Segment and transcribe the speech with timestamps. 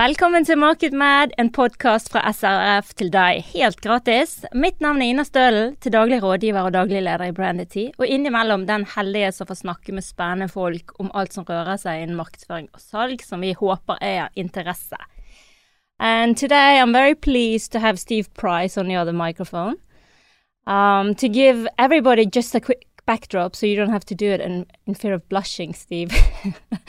[0.00, 4.30] Velkommen til Market Mad, en podkast fra SRF til deg helt gratis.
[4.56, 8.64] Mitt navn er Ina Stølen, til daglig rådgiver og daglig leder i Brandity, og innimellom
[8.70, 12.70] den heldige som får snakke med spennende folk om alt som rører seg innen markedsføring
[12.72, 14.96] og salg, som vi håper er av interesse.
[15.98, 19.76] And today I'm very pleased to have Steve Price on the other microphone
[20.66, 24.40] um, to give everybody just a quick backdrop so you don't have to do it
[24.40, 26.12] in, in fear of blushing, Steve.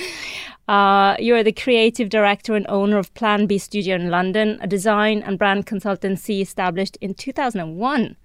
[0.67, 5.23] uh, you're the creative director and owner of Plan B Studio in London, a design
[5.23, 8.15] and brand consultancy established in 2001.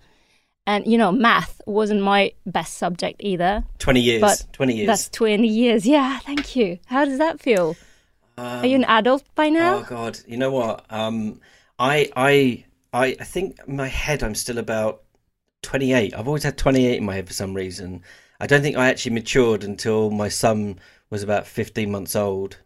[0.67, 3.65] And you know, math wasn't my best subject either.
[3.79, 4.21] 20 years.
[4.21, 4.87] But 20 years.
[4.87, 5.87] That's 20 years.
[5.87, 6.79] Yeah, thank you.
[6.87, 7.77] How does that feel?
[8.37, 9.77] Um, Are you an adult by now?
[9.77, 10.85] Oh god, you know what?
[10.91, 11.41] Um,
[11.79, 15.01] I I I I think in my head I'm still about
[15.67, 16.15] 28.
[16.15, 18.03] I've always had 28 in my head for some reason.
[18.41, 20.79] I don't think I actually matured until my son
[21.11, 22.59] was about 15 months old,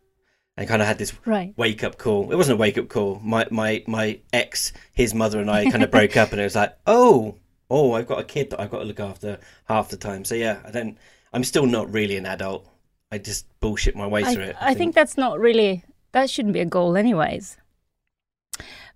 [0.57, 1.55] and kind of had this Right.
[1.57, 2.31] wake up call.
[2.31, 3.21] It wasn't a wake up call.
[3.23, 6.57] My my my ex, his mother, and I kind of broke up, and it was
[6.57, 7.37] like, oh,
[7.71, 10.25] oh, I've got a kid that I've got to look after half the time.
[10.25, 10.99] So yeah, I don't.
[11.33, 12.69] I'm still not really an adult.
[13.13, 14.57] I just bullshit my way I, through it.
[14.61, 17.57] I think that's not really that shouldn't be a goal anyways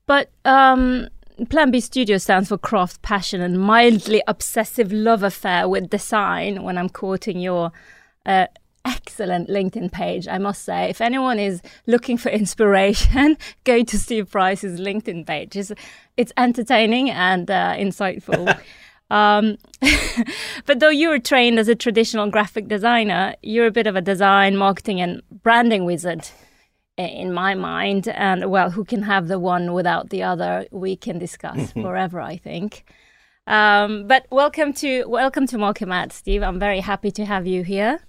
[0.07, 1.09] but um
[1.49, 6.79] plan b studio stands for craft passion and mildly obsessive love affair with design when
[6.79, 7.73] i'm quoting your
[8.27, 8.47] uh,
[8.85, 10.89] excellent linkedin page i must say.
[10.91, 15.57] If anyone is looking for inspiration go to steve price's linkedin page.
[15.57, 15.73] It's,
[16.17, 18.59] it's entertaining and uh, insightful.
[19.11, 19.59] Um,
[20.67, 24.01] but though you were trained as a traditional graphic designer, you're a bit of a
[24.01, 26.27] design, marketing, and branding wizard
[26.97, 28.09] in my mind.
[28.09, 30.67] And well, who can have the one without the other?
[30.71, 32.85] We can discuss forever, I think.
[33.47, 36.43] Um, but welcome to welcome to Mad, Steve.
[36.43, 38.01] I'm very happy to have you here.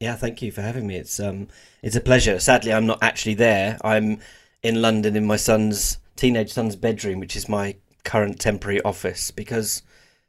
[0.00, 0.96] Yeah, thank you for having me.
[0.96, 1.46] It's um,
[1.82, 2.40] it's a pleasure.
[2.40, 3.78] Sadly, I'm not actually there.
[3.84, 4.18] I'm
[4.62, 9.82] in London in my son's teenage son's bedroom, which is my current temporary office, because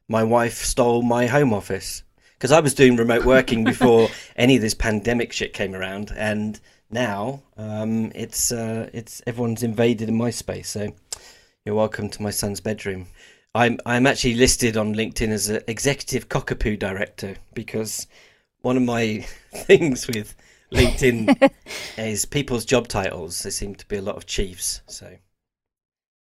[0.07, 2.03] my wife stole my home office.
[2.33, 6.59] Because I was doing remote working before any of this pandemic shit came around, and
[6.93, 10.69] now um, it's uh, it's everyone's invaded in my space.
[10.69, 10.93] So
[11.65, 13.07] you're welcome to my son's bedroom.
[13.55, 18.07] I'm I'm actually listed on LinkedIn as an executive cockapoo director because
[18.61, 20.35] one of my things with
[20.71, 21.51] LinkedIn
[21.97, 23.43] is people's job titles.
[23.43, 24.81] There seem to be a lot of chiefs.
[24.87, 25.17] So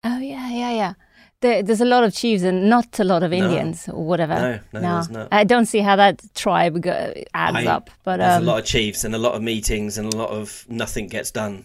[0.04, 0.94] Oh yeah, yeah, yeah.
[1.40, 4.34] There, there's a lot of chiefs and not a lot of Indians or whatever.
[4.72, 5.28] No, no, there's not.
[5.30, 7.90] I don't see how that tribe go, adds I- up.
[8.02, 10.30] But there's um, a lot of chiefs and a lot of meetings and a lot
[10.30, 11.64] of nothing gets done.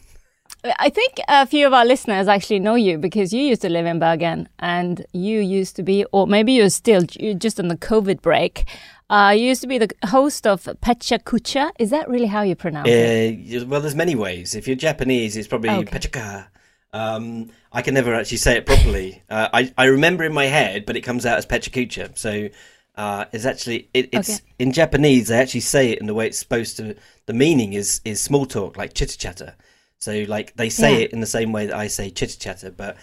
[0.79, 3.85] I think a few of our listeners actually know you because you used to live
[3.85, 7.75] in Bergen and you used to be, or maybe you're still you're just on the
[7.75, 8.65] COVID break.
[9.09, 11.71] Uh, you used to be the host of Pecha Kucha.
[11.79, 13.33] Is that really how you pronounce it?
[13.33, 14.55] Uh, you- well, there's many ways.
[14.55, 15.99] If you're Japanese, it's probably Okay.
[15.99, 16.45] pechaka.
[16.93, 19.21] Um, I can never actually say it properly.
[19.29, 22.15] Uh, I I remember in my head, but it comes out as pechakucha.
[22.17, 22.49] So
[22.95, 24.39] uh, it's actually it, it's Okay.
[24.59, 25.27] in Japanese.
[25.29, 26.95] They actually say it in the way it's supposed to.
[27.25, 29.55] The meaning is is small talk, like chitter chatter.
[29.97, 31.05] So like they say Yeah.
[31.05, 32.95] it in the same way that I say chitter chatter, but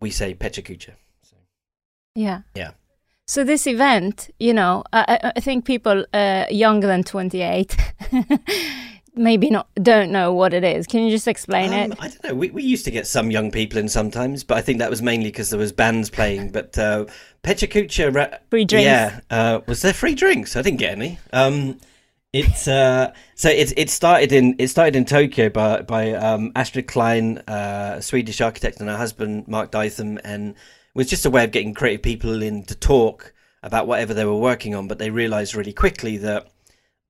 [0.00, 0.92] we say pechakucha.
[1.22, 1.36] So,
[2.14, 2.40] Yeah.
[2.54, 2.70] yeah.
[3.28, 7.76] So this event, you know, I, I- I think people uh, younger than 28
[9.16, 10.86] maybe not don't know what it is.
[10.86, 11.98] Can you just explain Um, it?
[12.00, 12.34] I don't know.
[12.34, 15.02] We, we used to get some young people in sometimes, but I think that was
[15.02, 16.52] mainly because there was bands playing.
[16.52, 17.06] But uh,
[17.42, 18.84] Pechakucha, ra- Free drinks.
[18.84, 20.56] Yeah, uh, was there free drinks?
[20.56, 21.18] I didn't get any.
[21.32, 21.78] Um,
[22.32, 26.86] it's uh, so it it started in it started in Tokyo by by um, Astrid
[26.86, 30.56] Klein, uh, a Swedish architect, and her husband Mark Dytham, and it
[30.94, 33.32] was just a way of getting creative people in to talk
[33.62, 34.86] about whatever they were working on.
[34.86, 36.48] But they realised really quickly that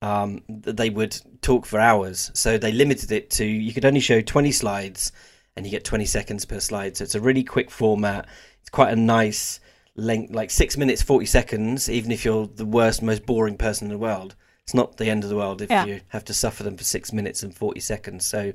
[0.06, 2.30] um, they would talk for hours.
[2.34, 5.10] So they limited it to you could only show 20 slides
[5.56, 6.96] and you get 20 seconds per slide.
[6.96, 8.28] So it's a really quick format.
[8.60, 9.58] It's quite a nice
[9.96, 13.92] length, like six minutes, 40 seconds, even if you're the worst, most boring person in
[13.92, 14.36] the world.
[14.62, 15.84] It's not the end of the world if Yeah.
[15.84, 18.24] you have to suffer them for six minutes and 40 seconds.
[18.24, 18.52] So,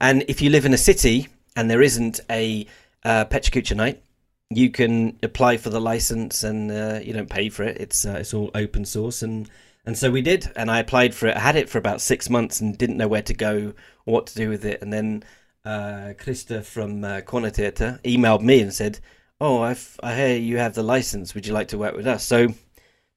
[0.00, 2.66] and if you live in a city and there isn't a
[3.04, 3.24] uh,
[3.74, 4.02] night,
[4.50, 7.78] you can apply for the license and uh, you don't pay for it.
[7.78, 9.48] It's uh, it's all open source and
[9.84, 10.50] and so we did.
[10.56, 11.36] And I applied for it.
[11.36, 13.74] I had it for about six months and didn't know where to go
[14.06, 14.82] or what to do with it.
[14.82, 15.24] And then
[15.64, 19.00] uh, Krista from uh, Corner Theatre emailed me and said,
[19.40, 21.34] "Oh, I've, I hear you have the license.
[21.34, 22.48] Would you like to work with us?" So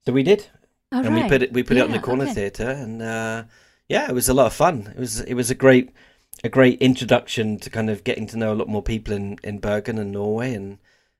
[0.05, 0.47] so we did,
[0.91, 2.33] All and we put it we put it on the Corner okay.
[2.33, 3.43] Theatre, and uh,
[3.87, 4.91] yeah, it was a lot of fun.
[4.95, 5.91] It was it was a great
[6.43, 9.59] a great introduction to kind of getting to know a lot more people in in
[9.59, 10.79] Bergen and Norway and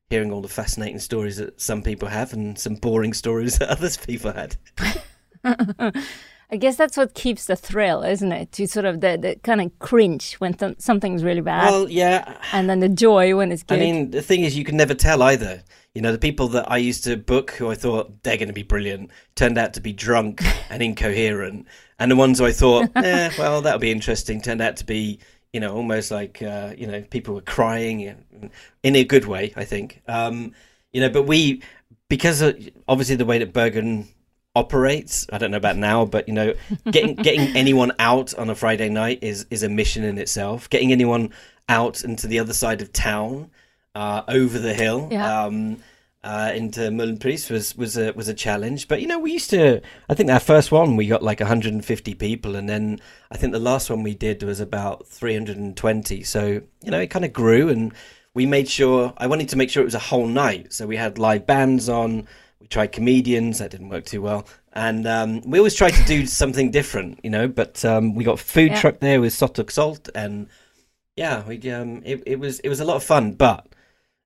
[0.10, 3.98] hearing all the fascinating stories that some people have and some boring stories that others
[3.98, 4.58] people had.
[6.52, 8.52] I guess that's what keeps the thrill, isn't it?
[8.54, 12.38] To sort of the, the kind of cringe when th- something's really bad, Well, yeah.
[12.52, 13.80] and then the joy when it's good.
[13.80, 15.64] I mean, the thing is, you can never tell either.
[15.96, 18.54] You know, the people that I used to book who I thought they're going to
[18.54, 21.66] be brilliant turned out to be drunk and incoherent.
[21.98, 25.20] And the ones who I thought, eh, well, that'll be interesting, turned out to be,
[25.54, 28.16] you know, almost like, uh, you know, people were crying
[28.84, 30.02] in a good way, I think.
[30.08, 30.54] Um,
[30.92, 31.64] you know, but we,
[32.10, 34.08] because of, obviously the way that Bergen
[34.56, 36.54] operates, I don't know about now, but you know,
[36.92, 40.70] getting getting anyone out on a Friday night is is a mission in itself.
[40.70, 41.32] Getting anyone
[41.70, 43.50] out into the other side of town,
[43.96, 45.44] uh, over the hill, Yeah.
[45.46, 45.78] um,
[46.24, 48.88] uh, into Møhlenpris was was a was a challenge.
[48.88, 49.82] But you know, we used to.
[50.10, 53.00] I think our first one we got like 150 people, and then
[53.32, 56.24] I think the last one we did was about 320.
[56.24, 57.92] So you know, it kind of grew, and
[58.34, 59.14] we made sure.
[59.18, 61.90] I wanted to make sure it was a whole night, so we had live bands
[61.90, 62.28] on.
[62.64, 63.60] We tried comedians.
[63.60, 64.48] That didn't work too well.
[64.72, 67.50] And um, we always tried to do something different, you know.
[67.50, 68.80] But um, we got food Yeah.
[68.80, 70.48] truck there with Sotok Salt, and
[71.18, 73.68] yeah, we um, it, it was it was a lot of fun, but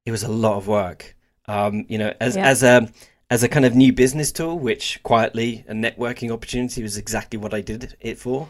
[0.06, 1.16] it was a lot of work.
[1.48, 2.48] Um, you know, as Yeah.
[2.48, 2.88] as a
[3.32, 7.56] as a kind of new business tool, which quietly a networking opportunity was exactly what
[7.56, 8.48] I did it for.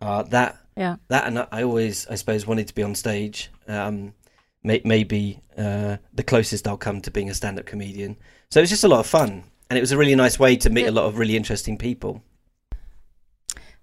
[0.00, 0.96] Uh, that yeah.
[1.06, 3.50] that and I always, I suppose, wanted to be on stage.
[3.68, 4.14] Um,
[4.64, 8.16] may, maybe uh, the closest I'll come to being a stand-up comedian.
[8.50, 10.56] So it was just a lot of fun, and it was a really nice way
[10.56, 12.22] to meet a lot of really interesting people.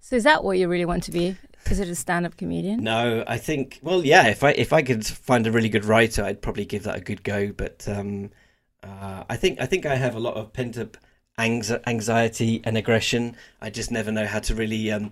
[0.00, 1.36] So is that what you really want to be?
[1.70, 2.82] Is it a stand-up comedian?
[2.82, 6.24] No, I think, well, yeah, if I if I could find a really good writer,
[6.24, 7.52] I'd probably give that a good go.
[7.52, 8.30] But um,
[8.82, 10.96] uh, I think I think I have a lot of pent-up
[11.38, 13.36] anxiety and aggression.
[13.60, 15.10] I just never know how to really um,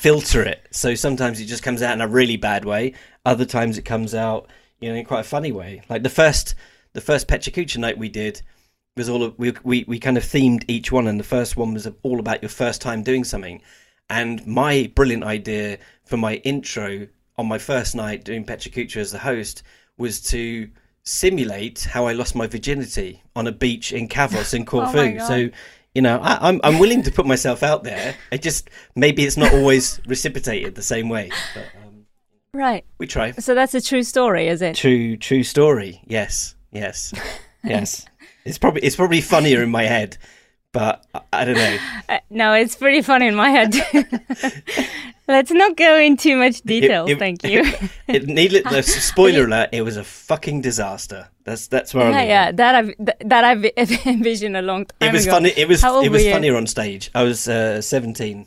[0.00, 0.68] filter it.
[0.70, 2.94] So sometimes it just comes out in a really bad way.
[3.24, 4.48] Other times it comes out,
[4.80, 5.82] you know, in quite a funny way.
[5.88, 6.54] Like the first
[6.92, 8.42] the first Pechakucha night we did
[8.96, 11.72] was all of, we, we we kind of themed each one, and the first one
[11.74, 13.62] was all about your first time doing something.
[14.10, 17.08] And my brilliant idea for my intro
[17.38, 19.62] on my first night doing Pechakucha as the host
[19.96, 20.68] was to
[21.04, 25.16] simulate how I lost my virginity on a beach in Kavos in Corfu.
[25.18, 25.48] Oh so,
[25.94, 28.14] you know, I, I'm I'm willing to put myself out there.
[28.30, 32.06] It just maybe it's not always reciprocated the same way, but um,
[32.54, 32.84] Right.
[32.98, 33.30] we try.
[33.32, 34.76] So that's a true story, is it?
[34.76, 36.02] True, true story.
[36.06, 37.12] Yes, yes,
[37.64, 38.06] yes.
[38.44, 40.18] it's probably it's probably funnier in my head,
[40.72, 41.78] but I, I don't know.
[42.08, 43.74] Uh, no, it's pretty funny in my head.
[45.28, 47.06] Let's not go into too much detail.
[47.06, 47.62] it- thank you.
[48.08, 49.68] It needless spoiler alert.
[49.72, 51.28] It was a fucking disaster.
[51.44, 52.28] That's that's where I yeah, live.
[52.28, 52.94] yeah, that I've
[53.28, 53.64] that I've
[54.06, 55.32] envisioned a long time It was ago.
[55.36, 55.50] funny.
[55.56, 56.32] It was it was you?
[56.32, 57.10] funnier on stage.
[57.14, 58.46] I was uh, seventeen.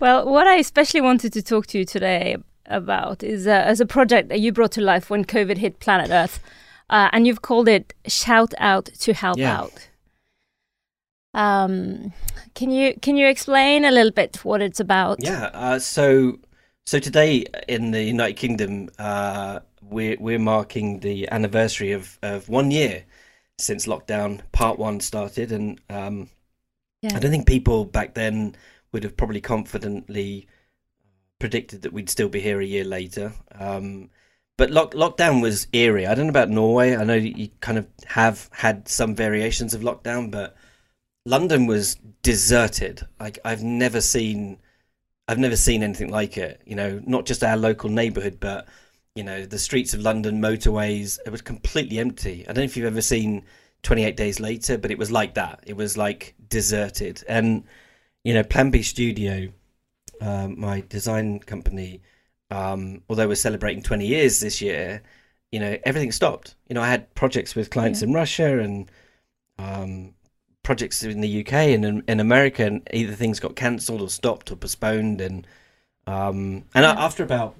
[0.00, 2.36] Well, what I especially wanted to talk to you today
[2.66, 6.10] about is uh, as a project that you brought to life when COVID hit planet
[6.10, 6.40] Earth,
[6.90, 9.60] uh, and you've called it "Shout Out to Help Yeah.
[9.60, 9.88] Out."
[11.32, 12.12] Um,
[12.54, 15.18] can you can you explain a little bit what it's about?
[15.22, 15.50] Yeah.
[15.52, 16.38] Uh, so
[16.86, 22.70] so today in the United Kingdom, uh, we're we're marking the anniversary of of one
[22.70, 23.04] year
[23.58, 26.28] since lockdown part one started, and um,
[27.02, 27.16] Yeah.
[27.16, 28.54] I don't think people back then
[28.92, 30.46] would have probably confidently
[31.40, 33.32] predicted that we'd still be here a year later.
[33.52, 34.10] Um,
[34.56, 36.06] but lock, lockdown was eerie.
[36.06, 36.96] I don't know about Norway.
[36.96, 40.56] I know you kind of have had some variations of lockdown, but
[41.26, 43.02] London was deserted.
[43.18, 44.58] Like I've never seen,
[45.26, 46.62] I've never seen anything like it.
[46.66, 48.68] You know, not just our local neighbourhood, but
[49.14, 51.18] you know the streets of London, motorways.
[51.26, 52.44] It was completely empty.
[52.44, 53.44] I don't know if you've ever seen
[53.82, 55.64] 28 Days Later, but it was like that.
[55.66, 57.24] It was like deserted.
[57.28, 57.64] And
[58.24, 59.48] you know, Plan B Studio,
[60.20, 62.02] um, my design company,
[62.50, 65.02] um, although we're celebrating 20 years this year,
[65.52, 66.54] you know, everything stopped.
[66.68, 68.08] You know, I had projects with clients Yeah.
[68.08, 68.90] in Russia and
[69.58, 70.14] um,
[70.62, 74.50] projects in the UK and in, in America, and either things got cancelled or stopped
[74.50, 75.20] or postponed.
[75.20, 75.46] And
[76.06, 76.94] um, and Yeah.
[76.98, 77.56] after about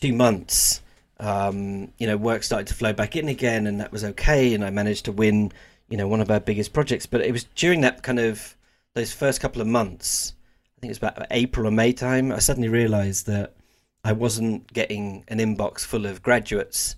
[0.00, 0.80] two months,
[1.18, 4.54] um, you know, work started to flow back in again, and that was okay.
[4.54, 5.52] And I managed to win,
[5.88, 7.06] you know, one of our biggest projects.
[7.06, 8.56] But it was during that kind of
[8.94, 10.34] those first couple of months,
[10.80, 13.54] I think it was about April or May time, I suddenly realised that
[14.02, 16.96] I wasn't getting an inbox full of graduates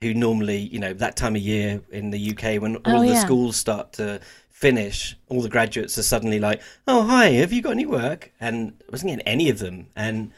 [0.00, 3.14] who normally, you know, that time of year in the UK when all Oh, the
[3.14, 3.14] yeah.
[3.16, 7.72] schools start to finish, all the graduates are suddenly like, "Oh, hi, have you got
[7.72, 9.88] any work?" And I wasn't getting any of them.
[9.96, 10.32] And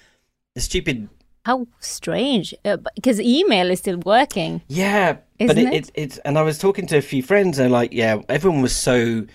[0.55, 1.09] the stupid
[1.47, 4.63] How strange, uh, because email is still working.
[4.69, 5.73] Yeah, but Isn't it, it?
[5.73, 8.75] it, it's and I was talking to a few friends and like yeah, everyone was
[8.75, 9.27] so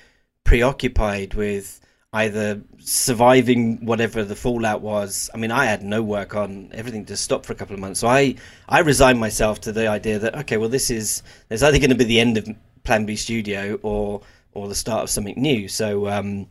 [0.44, 1.80] preoccupied with
[2.14, 5.30] either surviving whatever the fallout was.
[5.34, 8.00] I mean, I had no work on everything just stopped for a couple of months.
[8.00, 8.36] So I
[8.68, 11.96] I resigned myself to the idea that okay, well this is there's either going to
[11.96, 12.50] be the end of
[12.84, 14.22] Plan B Studio or
[14.54, 15.68] or the start of something new.
[15.68, 16.48] So um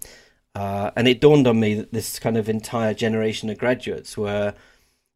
[0.55, 4.55] uh, and it dawned on me that this kind of entire generation of graduates were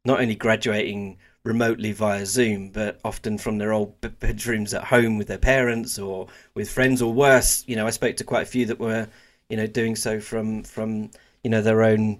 [0.05, 5.27] not only graduating remotely via Zoom, but often from their old bedrooms at home with
[5.27, 7.63] their parents or with friends, or worse.
[7.67, 9.09] You know, I spoke to quite a few that were,
[9.49, 11.11] you know, doing so from from
[11.43, 12.19] you know their own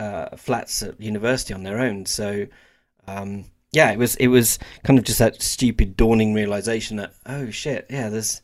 [0.00, 2.06] uh, flats at university on their own.
[2.06, 2.46] So,
[3.06, 7.50] um, yeah, it was it was kind of just that stupid dawning realization that oh
[7.50, 8.40] shit, yeah, there's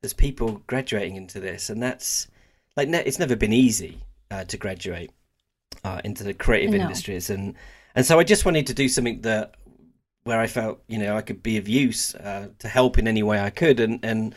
[0.00, 2.28] there's people graduating into this, and that's
[2.76, 3.98] like ne- it's never been easy
[4.30, 5.10] uh, to graduate
[5.84, 6.82] uh, into the creative no.
[6.82, 7.54] industries, and
[7.94, 9.54] and so I just wanted to do something that
[10.24, 13.22] where I felt you know I could be of use uh, to help in any
[13.22, 14.34] way I could, and and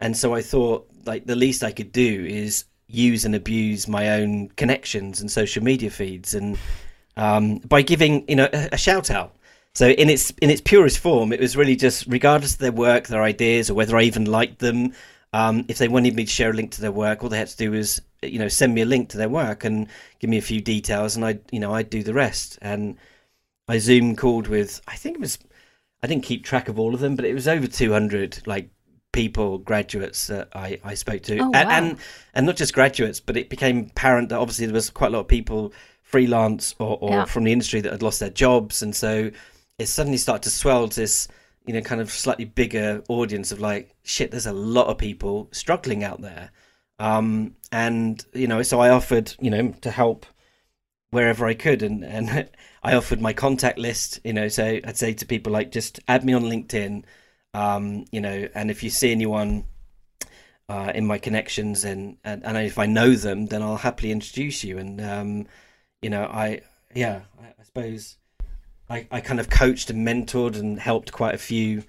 [0.00, 4.10] and so I thought like the least I could do is use and abuse my
[4.10, 6.58] own connections and social media feeds, and
[7.16, 9.34] um, by giving you know a, a shout out.
[9.74, 13.06] So in its in its purest form, it was really just regardless of their work,
[13.06, 14.92] their ideas, or whether I even liked them.
[15.32, 17.48] Um, if they wanted me to share a link to their work, all they had
[17.48, 19.86] to do was you know send me a link to their work and
[20.18, 22.58] give me a few details, and I you know I'd do the rest.
[22.60, 22.96] And
[23.68, 25.38] I Zoom called with I think it was
[26.02, 28.70] I didn't keep track of all of them, but it was over 200 like
[29.12, 31.50] people, graduates that I, I spoke to, oh, wow.
[31.54, 31.98] and, and,
[32.34, 35.20] and not just graduates, but it became apparent that obviously there was quite a lot
[35.20, 37.24] of people freelance or, or yeah.
[37.24, 39.30] from the industry that had lost their jobs, and so
[39.78, 41.28] it suddenly started to swell to this
[41.66, 44.30] you know kind of slightly bigger audience of like shit.
[44.30, 46.50] There's a lot of people struggling out there,
[46.98, 50.26] um, and you know so I offered you know to help
[51.10, 52.48] wherever I could, and and
[52.82, 54.20] I offered my contact list.
[54.24, 57.04] You know, so I'd say to people like, just add me on LinkedIn.
[57.54, 59.64] Um, you know, and if you see anyone
[60.68, 64.62] uh, in my connections, and, and and if I know them, then I'll happily introduce
[64.64, 64.78] you.
[64.78, 65.46] And um,
[66.02, 66.60] you know, I
[66.94, 68.16] yeah, I, I suppose
[68.88, 71.84] I I kind of coached and mentored and helped quite a few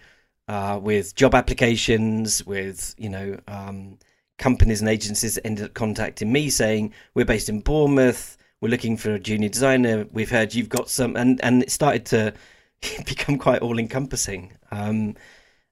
[0.47, 3.37] uh, with job applications, with you know.
[3.47, 3.97] Um,
[4.37, 8.95] companies and agencies that ended up contacting me saying we're based in Bournemouth we're looking
[8.95, 10.05] for a junior designer.
[10.13, 12.33] We've heard you've got some, and and it started to
[13.05, 14.53] become quite all encompassing.
[14.71, 15.15] Um,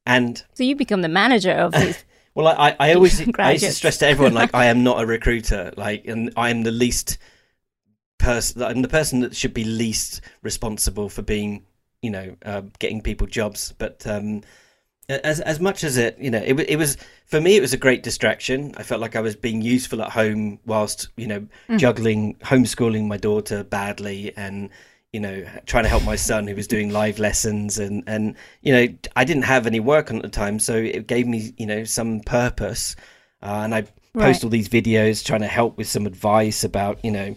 [0.10, 2.04] and so you become the manager of these.
[2.34, 5.06] well, I, I always I used to stress to everyone like I am not a
[5.06, 7.20] recruiter, like, and I am the least
[8.18, 8.64] person.
[8.64, 11.64] I'm the person that should be least responsible for being,
[12.02, 13.72] you know, uh, getting people jobs.
[13.78, 14.42] But um,
[15.10, 17.78] as as much as it you know it, it was for me it was a
[17.78, 21.80] great distraction i felt like i was being useful at home whilst you know mm.
[21.80, 24.70] juggling homeschooling my daughter badly and
[25.14, 28.72] you know trying to help my son who was doing live lessons and and you
[28.74, 31.66] know i didn't have any work on at the time so it gave me you
[31.66, 32.96] know some purpose
[33.42, 34.44] uh, and i post right.
[34.44, 37.36] all these videos trying to help with some advice about you know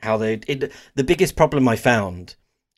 [0.00, 2.34] how they it, the biggest problem i found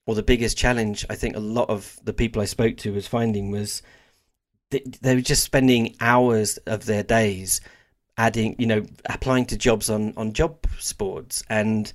[0.07, 3.07] or the biggest challenge i think a lot of the people i spoke to was
[3.07, 3.83] finding was
[4.71, 7.61] they, were just spending hours of their days
[8.16, 10.59] adding, you know, applying to jobs on on job
[10.99, 11.42] boards.
[11.49, 11.92] And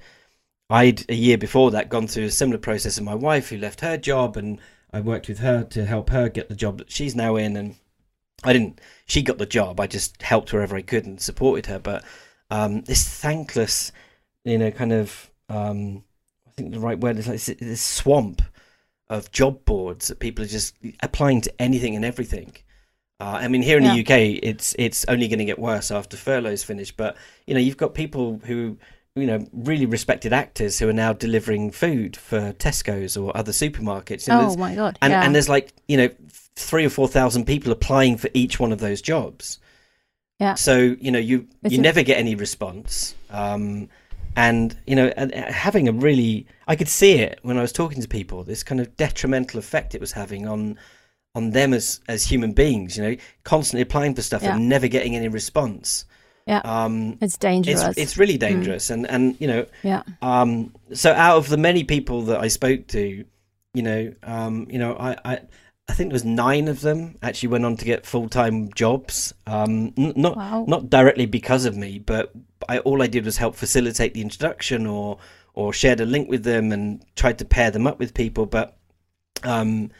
[0.70, 3.82] I'd a year before that gone through a similar process of my wife who left
[3.82, 4.60] her job, and
[4.92, 7.56] I worked with her to help her get the job that she's now in.
[7.56, 7.76] And
[8.44, 8.80] I didn't.
[9.06, 9.80] She got the job.
[9.80, 11.80] I just helped wherever I could and supported her.
[11.80, 12.04] But
[12.50, 13.92] um, this thankless,
[14.44, 15.30] you know, kind of.
[15.50, 16.04] Um,
[16.48, 18.42] I think the right word is like this swamp
[19.10, 22.54] of job boards that people are just applying to anything and everything.
[23.20, 23.94] Uh, I mean, here in yeah.
[23.94, 26.92] the UK, it's it's only going to get worse after furloughs finish.
[26.92, 27.18] But
[27.48, 28.78] you know, you've got people who
[29.16, 34.28] you know really respected actors who are now delivering food for Tesco's or other supermarkets.
[34.28, 34.98] And oh my god!
[35.02, 35.24] And, yeah.
[35.24, 36.10] and there's like you know
[36.56, 39.60] three or four thousand people applying for each one of those jobs.
[40.40, 40.56] Yeah.
[40.56, 41.82] So you know you it's you a...
[41.82, 43.16] never get any response.
[43.30, 43.90] Um,
[44.36, 48.02] and you know and having a really i could see it when i was talking
[48.02, 50.78] to people this kind of detrimental effect it was having on
[51.36, 54.56] on them as as human beings you know constantly applying for stuff yeah.
[54.56, 56.06] and never getting any response
[56.48, 58.42] yeah um it's dangerous it's, it's really mm.
[58.42, 58.96] dangerous mm.
[58.96, 62.86] and and you know yeah um so out of the many people that i spoke
[62.88, 63.24] to
[63.74, 65.40] you know um you know i i
[65.90, 69.34] I think there was nine of them actually went on to get full time jobs.
[69.46, 70.66] Um, n- not wow.
[70.68, 72.32] not directly because of me, but
[72.70, 75.18] I, all I did was help facilitate the introduction or
[75.54, 78.46] or shared a link with them and tried to pair them up with people.
[78.46, 78.78] But
[79.44, 79.92] um,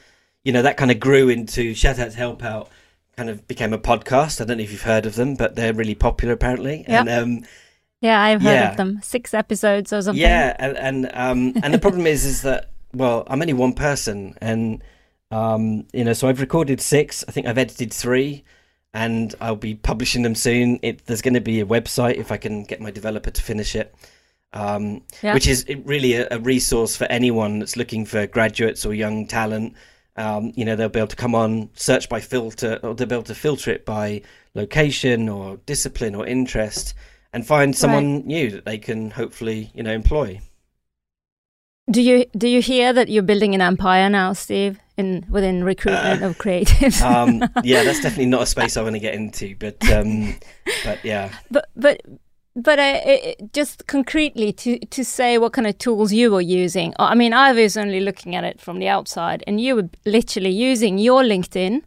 [0.44, 2.70] you know that kind of grew into shout out to help out.
[3.18, 4.42] Kind of became a podcast.
[4.42, 6.86] I don't know if you've heard of them, but they're really popular apparently.
[6.88, 7.08] Yep.
[7.08, 7.46] And um,
[8.02, 8.72] yeah, I've heard yeah.
[8.72, 9.00] of them.
[9.04, 10.22] Six episodes or something.
[10.22, 14.36] Yeah, and and um, and the problem is is that well, I'm only one person,
[14.42, 14.84] and
[15.32, 17.24] um, you know, so I've recorded six.
[17.28, 18.44] I think I've edited three
[18.94, 20.80] and I'll be publishing them soon.
[20.82, 23.76] It, there's going to be a website if I can get my developer to finish
[23.76, 23.94] it,
[24.54, 25.34] um, yeah.
[25.34, 29.74] which is really a, a, resource for anyone that's looking for graduates or young talent.
[30.16, 33.16] Um, you know, they'll be able to come on, search by filter, or they'll be
[33.16, 34.22] able to filter it by
[34.54, 36.94] location or discipline or interest,
[37.34, 38.26] and find someone right.
[38.26, 40.40] new that they can hopefully you know employ.
[41.92, 46.22] Do you do you hear that you're building an empire now, Steve, in within recruitment
[46.22, 47.02] uh, of creatives?
[47.02, 50.36] um, yeah, that's definitely not a space I want to get into, but um,
[50.86, 51.34] but yeah.
[51.52, 52.02] But but
[52.56, 56.94] but uh, just concretely to to say what kind of tools you were using.
[57.00, 60.52] I mean, I was only looking at it from the outside, and you were literally
[60.52, 61.82] using your LinkedIn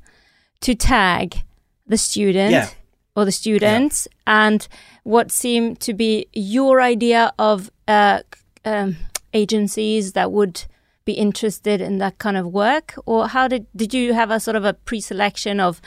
[0.61, 1.43] to tag
[1.87, 2.69] the student yeah.
[3.15, 4.47] or the students, yeah.
[4.47, 4.69] and
[5.05, 8.21] what seemed to be your idea of uh,
[8.65, 8.97] um,
[9.33, 10.65] agencies that would
[11.05, 14.57] be interested in that kind of work, or how did did you have a sort
[14.57, 15.81] of a pre-selection of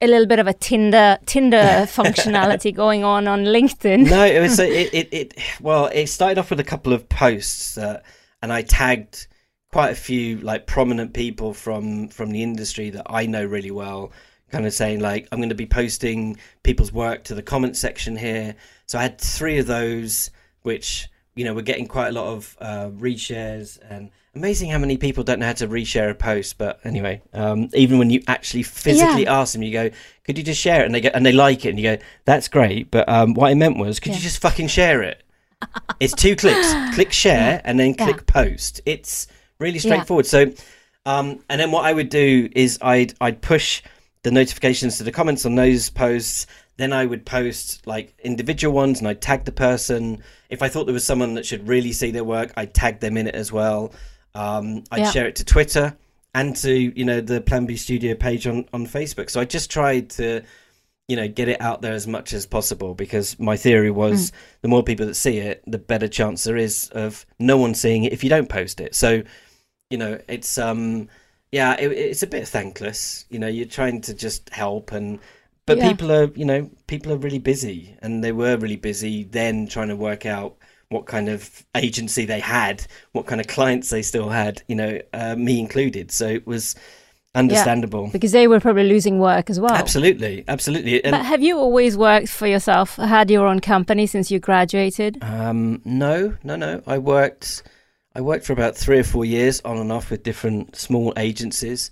[0.00, 4.10] a little bit of a Tinder Tinder functionality going on on LinkedIn.
[4.10, 7.78] No, it was it, it, it well, it started off with a couple of posts,
[7.78, 8.00] uh,
[8.42, 9.28] and I tagged
[9.72, 14.12] quite a few like prominent people from from the industry that I know really well.
[14.50, 18.16] Kind of saying like I'm going to be posting people's work to the comment section
[18.16, 18.54] here.
[18.86, 20.30] So I had three of those,
[20.62, 24.96] which you know were getting quite a lot of uh, reshares and Amazing how many
[24.96, 26.58] people don't know how to reshare a post.
[26.58, 29.40] But anyway, um, even when you actually physically yeah.
[29.40, 29.90] ask them, you go,
[30.24, 32.02] "Could you just share it?" and they go, and they like it, and you go,
[32.24, 34.16] "That's great." But um, what I meant was, could yeah.
[34.16, 35.22] you just fucking share it?
[36.00, 36.94] it's two clicks.
[36.94, 38.42] click share and then click yeah.
[38.42, 38.80] post.
[38.86, 39.26] It's
[39.58, 40.26] really straightforward.
[40.26, 40.52] So,
[41.06, 43.82] um, and then what I would do is I'd I'd push
[44.22, 46.46] the notifications to the comments on those posts.
[46.76, 50.22] Then I would post like individual ones, and I'd tag the person.
[50.50, 53.16] If I thought there was someone that should really see their work, I'd tag them
[53.16, 53.92] in it as well.
[54.34, 55.10] Um, I'd yeah.
[55.10, 55.96] share it to Twitter
[56.34, 59.30] and to you know the Plan B Studio page on on Facebook.
[59.30, 60.42] So I just tried to
[61.08, 64.34] you know get it out there as much as possible because my theory was mm.
[64.62, 68.04] the more people that see it, the better chance there is of no one seeing
[68.04, 68.94] it if you don't post it.
[68.94, 69.22] So
[69.90, 71.08] you know it's um
[71.52, 73.26] yeah it, it's a bit thankless.
[73.30, 75.20] You know you're trying to just help and
[75.66, 75.88] but yeah.
[75.88, 79.88] people are you know people are really busy and they were really busy then trying
[79.88, 80.56] to work out
[80.94, 85.00] what kind of agency they had, what kind of clients they still had, you know,
[85.12, 86.12] uh, me included.
[86.12, 86.76] So it was
[87.34, 88.04] understandable.
[88.04, 89.74] Yeah, because they were probably losing work as well.
[89.74, 91.02] Absolutely, absolutely.
[91.02, 92.94] And but have you always worked for yourself?
[92.94, 95.18] Had your own company since you graduated?
[95.20, 96.80] Um, no, no, no.
[96.86, 97.64] I worked.
[98.14, 101.90] I worked for about three or four years on and off with different small agencies.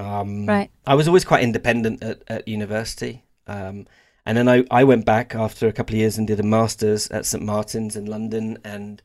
[0.00, 0.70] Um, right.
[0.84, 3.22] I was always quite independent at, at university.
[3.46, 3.86] Um,
[4.30, 7.10] and then I, I went back after a couple of years and did a master's
[7.10, 8.58] at St Martin's in London.
[8.62, 9.02] And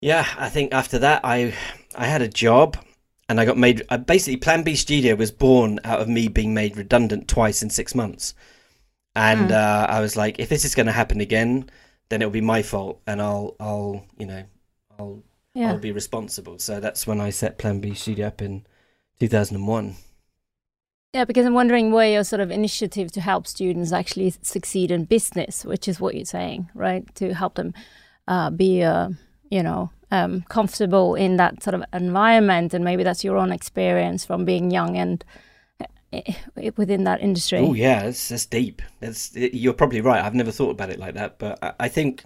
[0.00, 1.52] yeah, I think after that, I
[1.94, 2.78] I had a job
[3.28, 3.82] and I got made.
[3.90, 7.68] I basically, Plan B Studio was born out of me being made redundant twice in
[7.68, 8.32] six months.
[9.14, 9.54] And mm.
[9.54, 11.68] uh, I was like, if this is going to happen again,
[12.08, 14.44] then it'll be my fault, and I'll, I'll, you know,
[14.98, 15.72] I'll, yeah.
[15.72, 16.58] I'll be responsible.
[16.58, 18.64] So that's when I set Plan B Studio up in
[19.20, 19.96] 2001.
[21.16, 25.06] Yeah, because I'm wondering where your sort of initiative to help students actually succeed in
[25.06, 27.02] business, which is what you're saying, right?
[27.14, 27.72] To help them
[28.28, 29.08] uh, be, uh,
[29.50, 34.26] you know, um, comfortable in that sort of environment, and maybe that's your own experience
[34.26, 35.24] from being young and
[36.12, 36.20] uh,
[36.76, 37.60] within that industry.
[37.60, 38.82] Oh yeah, that's, that's deep.
[39.00, 40.22] That's you're probably right.
[40.22, 42.24] I've never thought about it like that, but I, think,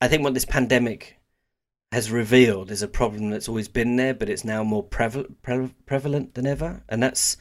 [0.00, 1.16] I think what this pandemic
[1.92, 5.40] has revealed is a problem that's always been there, but it's now more prevalent,
[5.86, 7.36] prevalent than ever, and that's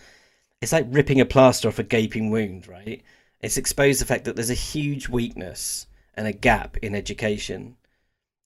[0.66, 3.04] it's like ripping a plaster off a gaping wound, right?
[3.40, 7.76] It's exposed the fact that there's a huge weakness and a gap in education,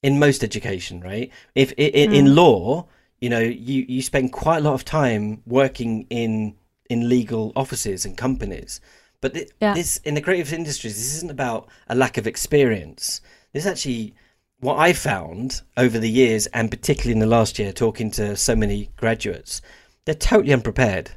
[0.04, 1.32] in most education, right?
[1.56, 2.14] If in, mm.
[2.14, 2.88] in law,
[3.22, 6.56] you know, you you spend quite a lot of time working in
[6.90, 8.82] in legal offices and companies,
[9.22, 9.74] but th- yeah.
[9.74, 13.22] this in the creative industries, this isn't about a lack of experience.
[13.54, 14.14] This is actually
[14.60, 18.58] what I found over the years, and particularly in the last year, talking to so
[18.58, 19.62] many graduates,
[20.04, 21.12] they're totally unprepared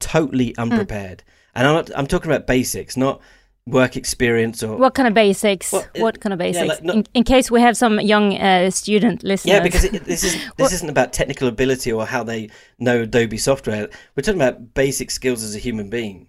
[0.00, 0.62] totally hmm.
[0.62, 1.18] unprepared.
[1.18, 1.32] Mm.
[1.56, 3.20] And I'm not, I'm talking about basics, not
[3.66, 6.84] work experience or what kind of basics well, it, what kind of basics yeah, like
[6.84, 10.22] not, in, in, case we have some young uh, student listeners yeah because it, this
[10.22, 14.72] is this isn't about technical ability or how they know adobe software we're talking about
[14.74, 16.28] basic skills as a human being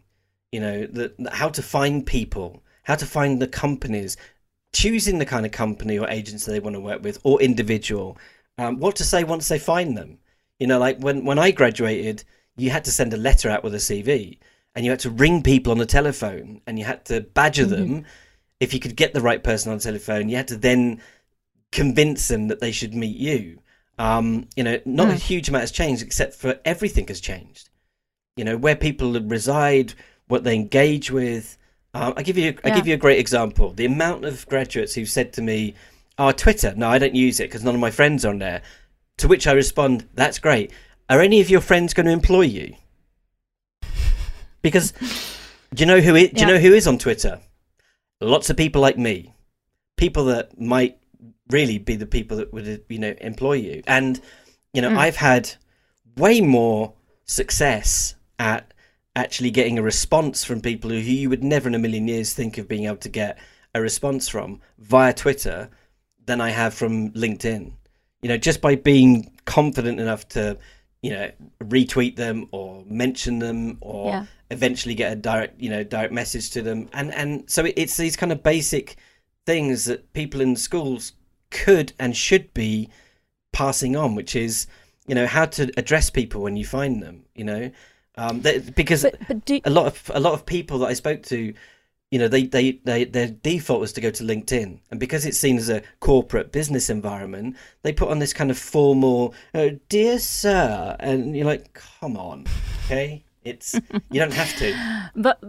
[0.51, 4.17] you know the, how to find people how to find the companies
[4.73, 8.17] choosing the kind of company or agency they want to work with or individual
[8.57, 10.17] um, what to say once they find them
[10.59, 12.23] you know like when when i graduated
[12.57, 14.37] you had to send a letter out with a CV
[14.75, 17.93] and you had to ring people on the telephone and you had to badger mm-hmm.
[17.93, 18.05] them.
[18.59, 21.01] If you could get the right person on the telephone, you had to then
[21.71, 23.59] convince them that they should meet you.
[23.99, 25.13] Um, you know, not mm.
[25.13, 27.69] a huge amount has changed, except for everything has changed.
[28.35, 29.93] You know, where people reside,
[30.27, 31.57] what they engage with.
[31.93, 33.71] Um, I give you, I give you a great example.
[33.71, 35.73] The amount of graduates who've said to me,
[36.19, 38.61] "Oh, Twitter, no, I don't use it because none of my friends are on there."
[39.17, 40.71] To which I respond, "That's great.
[41.09, 42.75] Are any of your friends going to employ you?
[44.61, 44.91] Because
[45.73, 47.39] do you know who is, do you know who is on Twitter?
[48.19, 49.33] Lots of people like me.
[49.95, 50.99] people that might
[51.49, 53.81] really be the people that would you know employ you.
[53.87, 54.19] And
[54.73, 54.97] you know, Mm.
[54.97, 55.53] I've had
[56.17, 56.93] way more
[57.25, 58.73] success at
[59.15, 62.57] actually getting a response from people who you would never in a million years think
[62.57, 63.39] of being able to get
[63.73, 65.69] a response from via Twitter
[66.25, 67.71] than I have from LinkedIn.
[68.21, 70.57] You know, just by being confident enough to,
[71.07, 71.31] you know,
[71.63, 74.25] retweet them or mention them or Yeah.
[74.51, 76.89] eventually get a direct, you know, direct message to them.
[76.91, 78.97] And and so it's these kind of basic
[79.45, 81.13] things that people in schools
[81.49, 82.89] could and should be
[83.53, 84.67] passing on, which is,
[85.07, 87.23] you know, how to address people when you find them.
[87.35, 87.71] You know,
[88.17, 90.93] um, that, because But but do a lot of a lot of people that I
[90.93, 91.53] spoke to,
[92.11, 95.37] you know, they, they, they their default was to go to LinkedIn, and because it's
[95.37, 100.19] seen as a corporate business environment, they put on this kind of formal, oh, "Dear
[100.19, 102.45] Sir," and you're like, "Come on,
[102.85, 103.73] okay." It's
[104.11, 105.09] you don't have to.
[105.15, 105.41] But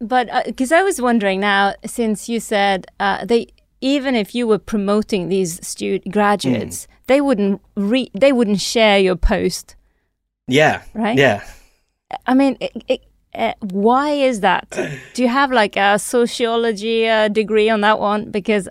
[0.00, 3.48] but because I was wondering now, since you said uh, they
[3.80, 9.16] even if you were promoting these stud graduates, they wouldn't re- they wouldn't share your
[9.16, 9.76] post.
[10.48, 11.16] Yeah, Right?
[11.16, 11.44] Yeah.
[12.26, 13.00] I mean, it, it,
[13.34, 14.70] uh, why is that?
[15.14, 18.30] Do you have like a sociology uh, degree on that one?
[18.30, 18.68] Because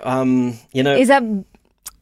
[0.00, 1.22] Um, you know, is that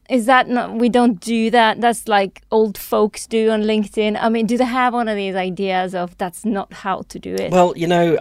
[0.09, 0.75] is that not?
[0.75, 1.79] We don't do that.
[1.81, 4.17] That's like old folks do on LinkedIn.
[4.19, 7.33] I mean, do they have one of these ideas of that's not how to do
[7.33, 7.51] it?
[7.51, 8.17] Well, you know,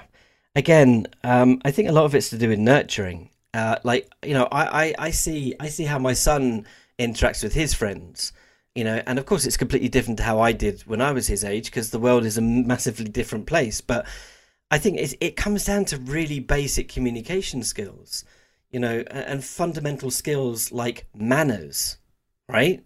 [0.56, 3.30] again, um, I think a lot of it's to do with nurturing.
[3.52, 6.66] Uh, like, you know, I, I, I see I see how my son
[6.98, 8.32] interacts with his friends.
[8.74, 11.26] You know, and of course, it's completely different to how I did when I was
[11.26, 13.80] his age because the world is a massively different place.
[13.80, 14.06] But
[14.70, 18.24] I think it, it comes down to really basic communication skills,
[18.70, 21.98] you know, and, and fundamental skills like manners,
[22.48, 22.84] right?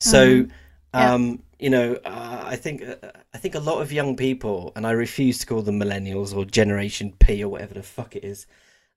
[0.00, 0.46] So,
[0.94, 1.14] Yeah.
[1.14, 2.96] um, you know, uh, I think uh,
[3.32, 6.44] I think a lot of young people, and I refuse to call them millennials or
[6.44, 8.46] Generation P or whatever the fuck it is.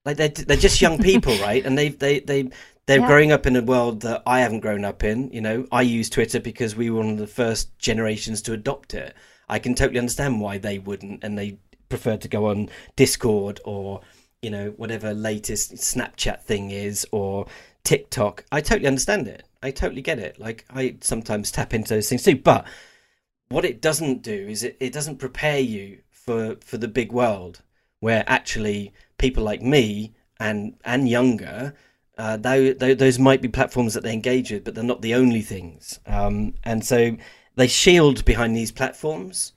[0.04, 1.66] Like they're they're just young people, right?
[1.66, 2.50] And they they they
[2.88, 3.08] they're Yeah.
[3.08, 5.32] growing up in a world that I haven't grown up in.
[5.32, 8.94] You know, I use Twitter because we were one of the first generations to adopt
[8.94, 9.16] it.
[9.50, 11.58] I can totally understand why they wouldn't, and they
[11.90, 14.02] prefer to go on Discord or
[14.42, 17.48] you know whatever latest Snapchat thing is or
[17.84, 18.46] TikTok.
[18.52, 19.44] I totally understand it.
[19.64, 20.40] I totally get it.
[20.40, 22.66] Like I sometimes tap into those things too, but
[23.50, 27.62] what it doesn't do is it, it doesn't prepare you for for the big world
[28.00, 31.74] where actually people like me and and younger
[32.18, 35.14] uh, though, though those might be platforms that they engage with, but they're not the
[35.16, 36.00] only things.
[36.06, 37.18] Um, and so
[37.56, 39.54] they shield behind these platforms.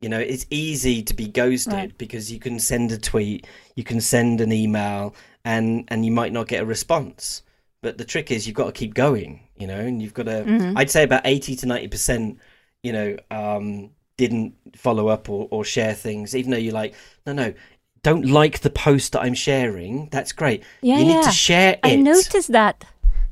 [0.00, 1.98] You know, it's easy to be ghosted Right.
[1.98, 3.46] because you can send a tweet,
[3.76, 7.42] you can send an email, and and you might not get a response.
[7.82, 9.40] But the trick is you've got to keep going.
[9.56, 10.42] You know, and you've got to.
[10.44, 10.74] Mhm.
[10.76, 12.38] I'd say about eighty to ninety percent.
[12.82, 16.94] You know, um, didn't follow up or, or share things, even though you're like,
[17.26, 17.54] no, no,
[18.02, 20.08] don't like the post that I'm sharing.
[20.10, 20.62] That's great.
[20.80, 21.22] Yeah, you need yeah.
[21.22, 21.80] to share it.
[21.82, 22.84] I noticed that.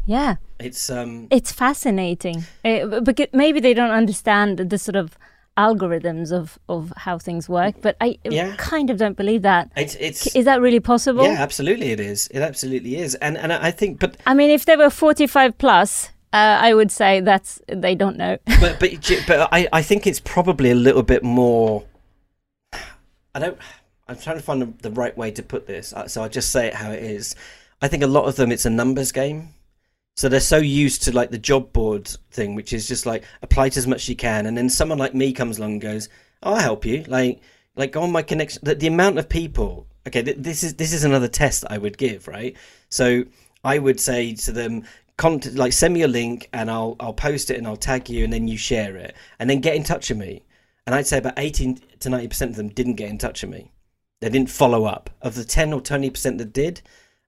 [0.06, 2.44] Yeah, It's um it's fascinating.
[2.64, 5.16] Uh, because maybe they don't understand the sort of
[5.56, 8.54] algorithms of, of how things work, but I Yeah.
[8.56, 9.70] kind of don't believe that.
[9.76, 11.24] it's it's Is that really possible?
[11.24, 12.28] yeah, absolutely it is.
[12.28, 13.14] It absolutely is.
[13.16, 16.90] And and I think but I mean, if they were 45 plus, uh, I would
[16.90, 18.38] say that's they don't know.
[18.60, 18.90] but but
[19.26, 21.84] but I I think it's probably a little bit more
[23.34, 23.58] I don't
[24.10, 25.92] I'm trying to find the, the right way to put this.
[25.92, 27.36] uh, So I'll just say it how it is.
[27.80, 29.50] I think a lot of them it's a numbers game.
[30.16, 33.68] So they're so used to like the job board thing, which is just like apply
[33.70, 36.08] to as much as you can, and then someone like me comes along and goes,
[36.42, 37.40] oh, "I'll help you." Like,
[37.76, 38.60] like go on my connection.
[38.64, 39.86] The, the amount of people.
[40.06, 42.56] Okay, th- this is this is another test I would give, right?
[42.88, 43.24] So
[43.64, 44.84] I would say to them,
[45.16, 48.24] contact, like send me a link, and I'll I'll post it and I'll tag you,
[48.24, 50.42] and then you share it, and then get in touch with me.
[50.86, 53.52] And I'd say about eighteen to ninety percent of them didn't get in touch with
[53.52, 53.70] me.
[54.20, 55.10] They didn't follow up.
[55.22, 56.82] Of the ten or twenty percent that did,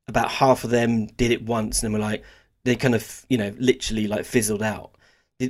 [0.08, 2.24] about half of them did it once and then were like
[2.64, 4.90] they kind of you know literally like fizzled out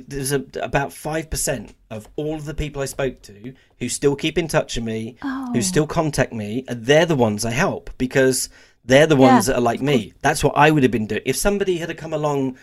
[0.07, 4.37] there's a, about 5% of all of the people i spoke to who still keep
[4.39, 5.51] in touch with me Oh.
[5.53, 8.49] who still contact me and they're the ones i help because
[8.83, 11.21] they're the ones Yeah, that are like me that's what i would have been doing
[11.25, 12.57] if somebody had come along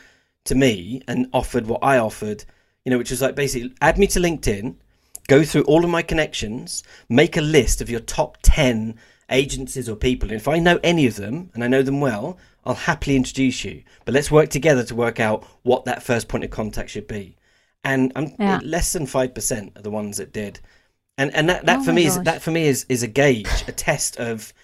[0.47, 2.45] to me and offered what i offered
[2.85, 4.77] you know which was like basically add me to linkedin
[5.29, 8.97] go through all of my connections, make a list of your top 10
[9.31, 10.29] agencies or people.
[10.31, 13.65] And if I know any of them and I know them well, I'll happily introduce
[13.65, 13.83] you.
[14.05, 17.37] But let's work together to work out what that first point of contact should be.
[17.85, 18.61] And I'm Yeah.
[18.63, 20.61] less than 5% are the ones that did.
[21.17, 23.65] And and that, that Oh for me is that for me is is a gauge,
[23.69, 24.55] a test of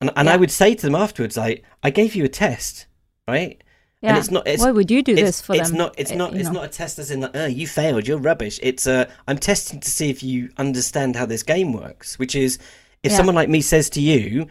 [0.00, 2.86] and, and I would say to them afterwards like I gave you a test,
[3.26, 3.62] right?
[4.02, 4.10] Yeah.
[4.10, 5.78] And it's not it's Why would you do it's, this for it's them?
[5.78, 6.54] not it's Uh, not it's know?
[6.54, 9.78] not a test as in like, oh you failed you're rubbish it's uh i'm testing
[9.78, 12.58] to see if you understand how this game works which is
[13.04, 13.16] if Yeah.
[13.18, 14.48] someone like me says to you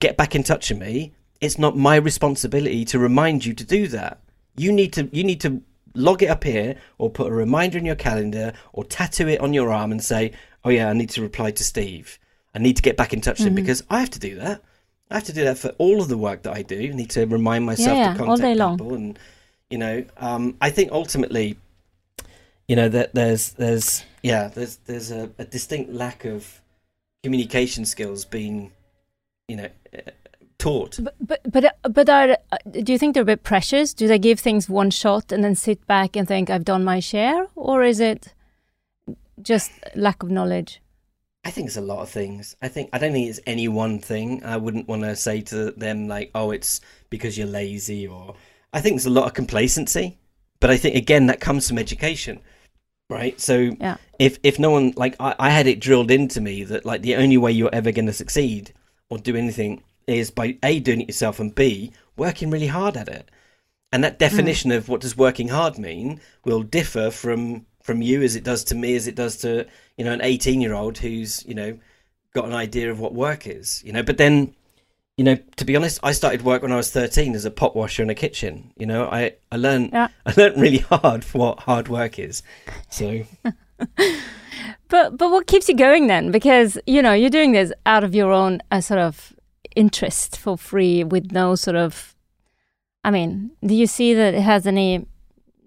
[0.00, 3.88] get back in touch with me it's not my responsibility to remind you to do
[3.88, 4.20] that.
[4.56, 5.60] You need to you need to
[5.94, 9.52] log it up here or put a reminder in your calendar or tattoo it on
[9.52, 10.32] your arm and say,
[10.64, 12.18] "Oh yeah, I need to reply to Steve.
[12.54, 13.62] I need to get back in touch with him Mm-hmm.
[13.64, 14.62] because I have to do that.
[15.10, 16.78] I have to do that for all of the work that I do.
[16.78, 18.78] I need to remind myself Yeah, to all contact day long.
[18.78, 19.18] people and
[19.70, 21.56] you know, um, I think ultimately,
[22.68, 26.60] you know, that there's there's yeah, there's there's a, a distinct lack of
[27.24, 28.70] communication skills being,
[29.48, 30.10] you know, uh,
[30.58, 30.98] taught.
[31.02, 33.92] But but but, uh, but are uh, do you think they're a bit precious?
[33.94, 37.00] Do they give things one shot and then sit back and think I've done my
[37.00, 38.34] share, or is it
[39.42, 40.80] just lack of knowledge?
[41.46, 42.56] I think it's a lot of things.
[42.60, 44.42] I think I don't think it's any one thing.
[44.42, 48.34] I wouldn't want to say to them like, "Oh, it's because you're lazy," or
[48.72, 50.18] I think there's a lot of complacency.
[50.58, 52.40] But I think again that comes from education,
[53.08, 53.40] right?
[53.40, 53.98] So Yeah.
[54.18, 57.14] if if no one like I, I had it drilled into me that like the
[57.14, 58.72] only way you're ever going to succeed
[59.08, 63.08] or do anything is by a doing it yourself and b working really hard at
[63.08, 63.30] it.
[63.92, 64.18] And that mm.
[64.26, 68.64] definition of what does working hard mean will differ from from you as it does
[68.64, 69.64] to me as it does to
[69.96, 71.78] you know an 18 year old who's you know
[72.34, 74.52] got an idea of what work is you know but then
[75.16, 77.74] you know to be honest i started work when i was 13 as a pot
[77.76, 80.08] washer in a kitchen you know i i learned Yeah.
[80.26, 82.42] i learned really hard for what hard work is
[82.90, 83.22] so
[84.88, 86.30] But but what keeps you going then?
[86.30, 89.32] Because you know you're doing this out of your own uh, sort of
[89.74, 92.14] interest for free with no sort of.
[93.02, 95.06] I mean, do you see that it has any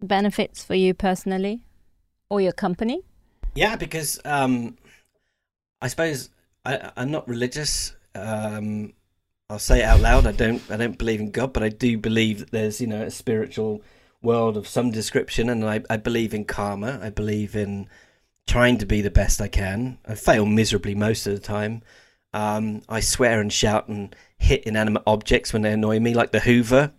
[0.01, 1.61] benefits for you personally,
[2.29, 3.01] or your company?
[3.55, 4.77] Yeah, because um,
[5.81, 6.29] I suppose
[6.65, 7.95] I, I'm not religious.
[8.15, 8.93] Um,
[9.49, 10.27] I'll say it out loud.
[10.27, 10.61] I don't.
[10.69, 13.81] I don't believe in God, but I do believe that there's you know a spiritual
[14.21, 16.99] world of some description, and I, I believe in karma.
[17.01, 17.89] I believe in
[18.47, 19.97] trying to be the best I can.
[20.07, 21.81] I fail miserably most of the time.
[22.33, 26.39] Um, I swear and shout and hit inanimate objects when they annoy me, like the
[26.39, 26.91] Hoover.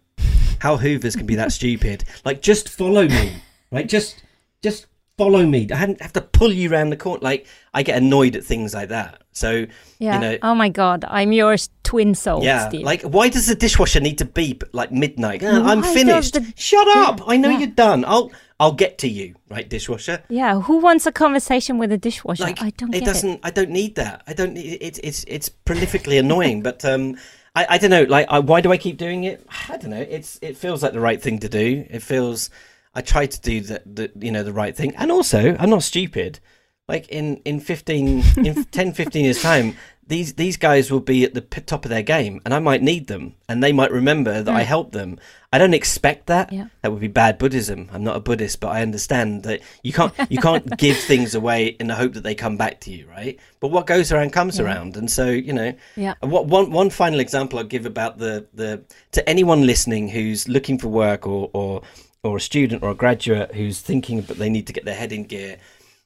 [0.60, 2.04] How Hoovers can be that stupid?
[2.24, 3.88] Like, just follow me, right?
[3.88, 4.22] Just,
[4.62, 4.86] just
[5.20, 5.68] follow me.
[5.70, 7.20] I hadn't have to pull you around the corner.
[7.22, 9.22] Like, I get annoyed at things like that.
[9.32, 9.66] So,
[9.98, 10.14] Yeah.
[10.14, 12.68] you know, oh my God, I'm your twin soul, yeah.
[12.68, 12.82] Steve.
[12.90, 15.42] Like, why does the dishwasher need to beep like midnight?
[15.44, 16.34] "Ah, Why I'm finished.
[16.34, 17.20] the- Shut up!
[17.28, 17.58] I know yeah.
[17.58, 18.04] you're done.
[18.06, 20.22] I'll, I'll get to you, right, dishwasher.
[20.30, 20.60] yeah.
[20.60, 22.42] Who wants a conversation with a dishwasher?
[22.44, 25.48] like I don't it doesn't i don't need that i don't need it's it's it's
[25.68, 27.16] prolifically annoying but um
[27.54, 30.06] i i don't know like I, why do i keep doing it i don't know
[30.16, 32.50] it's it feels like the right thing to do it feels
[32.94, 34.94] i try to do the, the you know the right thing.
[34.96, 36.40] And also i'm not stupid.
[36.88, 39.76] Like in in 15 in 10 15 years time
[40.10, 42.82] these these guys will be at the p- top of their game and i might
[42.82, 44.66] need them and they might remember that i hmm.
[44.68, 45.18] helped them.
[45.52, 46.52] I don't expect that.
[46.52, 46.66] Yeah.
[46.82, 47.88] that would be bad buddhism.
[47.92, 51.66] I'm not a buddhist but i understand that you can't you can't give things away
[51.80, 53.38] in the hope that they come back to you right?
[53.60, 54.96] But what goes around comes around.
[54.96, 56.14] And so you know Yeah.
[56.20, 60.76] what one one final example i'll give about the the to anyone listening who's looking
[60.76, 61.82] for work or or
[62.22, 65.12] or a student or a graduate who's thinking that they need to get their head
[65.12, 65.56] in gear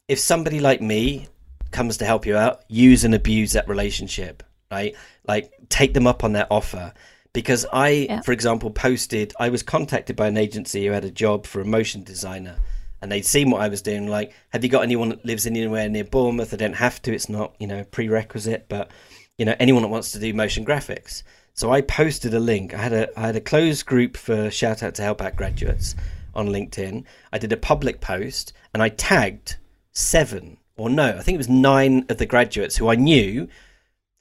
[0.09, 1.27] if somebody like me
[1.71, 4.95] comes to help you out, use and abuse that relationship, right?
[5.27, 6.93] Like take them up on their offer.
[7.33, 8.21] Because I, Yeah.
[8.21, 11.65] for example, posted, I was contacted by an agency who had a job for a
[11.65, 12.57] motion designer
[13.03, 14.07] and they'd seen what I was doing.
[14.07, 16.55] Like, have you got anyone that lives anywhere near Bournemouth?
[16.55, 18.91] I don't have to, it's not, you know, prerequisite, but,
[19.37, 21.25] you know, anyone that wants to do motion graphics.
[21.55, 22.75] So I posted a link.
[22.75, 25.95] I had a, I had a closed group for shout out to help out graduates
[26.35, 27.05] on LinkedIn.
[27.33, 29.57] I did a public post and I tagged
[29.93, 33.47] seven or no, I think it was nine of the graduates who I knew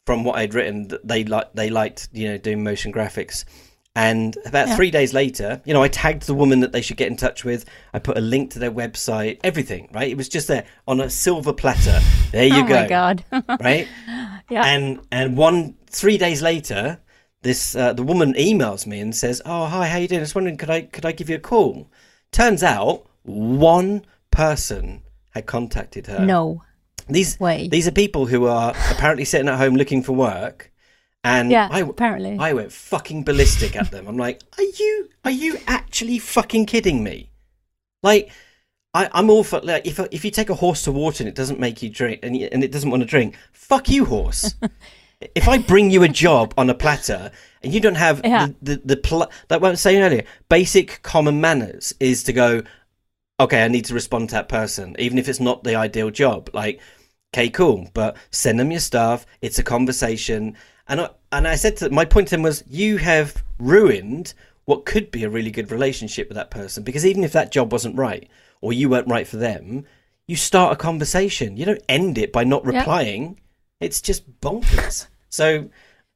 [0.06, 3.46] from what I'd written that they like they liked you know doing motion graphics.
[3.96, 4.76] And about Yeah.
[4.76, 7.44] three days later, you know, I tagged the woman that they should get in touch
[7.44, 7.64] with.
[7.94, 10.10] I put a link to their website, everything, right?
[10.10, 12.00] It was just there on a silver platter.
[12.32, 13.26] There you oh go, Oh my God.
[13.60, 13.88] right?
[14.50, 14.66] yeah.
[14.66, 17.00] And and one three days later,
[17.44, 20.20] this uh, the woman emails me and says, "Oh hi, how you doing?
[20.20, 21.90] I was wondering, could I could I give you a call?"
[22.32, 26.26] Turns out one person had contacted her.
[26.26, 26.64] no
[27.08, 27.68] These way.
[27.68, 30.72] these are people who are apparently sitting at home looking for work,
[31.24, 31.68] and yeah.
[31.72, 32.38] I apparently.
[32.40, 34.08] I went fucking ballistic at them.
[34.08, 37.30] I'm like, are you are you actually fucking kidding me?
[38.02, 38.32] Like,
[38.94, 41.36] I, I'm all for like if if you take a horse to water and it
[41.36, 44.56] doesn't make you drink and, you, and it doesn't want to drink, fuck you, horse.
[45.36, 47.32] if I bring you a job on a platter
[47.62, 48.48] and you don't have Yeah.
[48.62, 52.34] the the, the pl- like what I was saying earlier, basic common manners is to
[52.34, 52.64] go,
[53.40, 56.50] okay, I need to respond to that person, even if it's not the ideal job.
[56.54, 56.80] Like,
[57.34, 59.26] okay, cool, but send them your stuff.
[59.42, 60.56] It's a conversation,
[60.88, 64.34] and I, and I said to my point to him was, you have ruined
[64.66, 67.72] what could be a really good relationship with that person because even if that job
[67.72, 68.30] wasn't right
[68.62, 69.86] or you weren't right for them,
[70.26, 71.58] you start a conversation.
[71.58, 73.42] You don't end it by not replying.
[73.82, 75.08] It's just bonkers.
[75.34, 75.70] So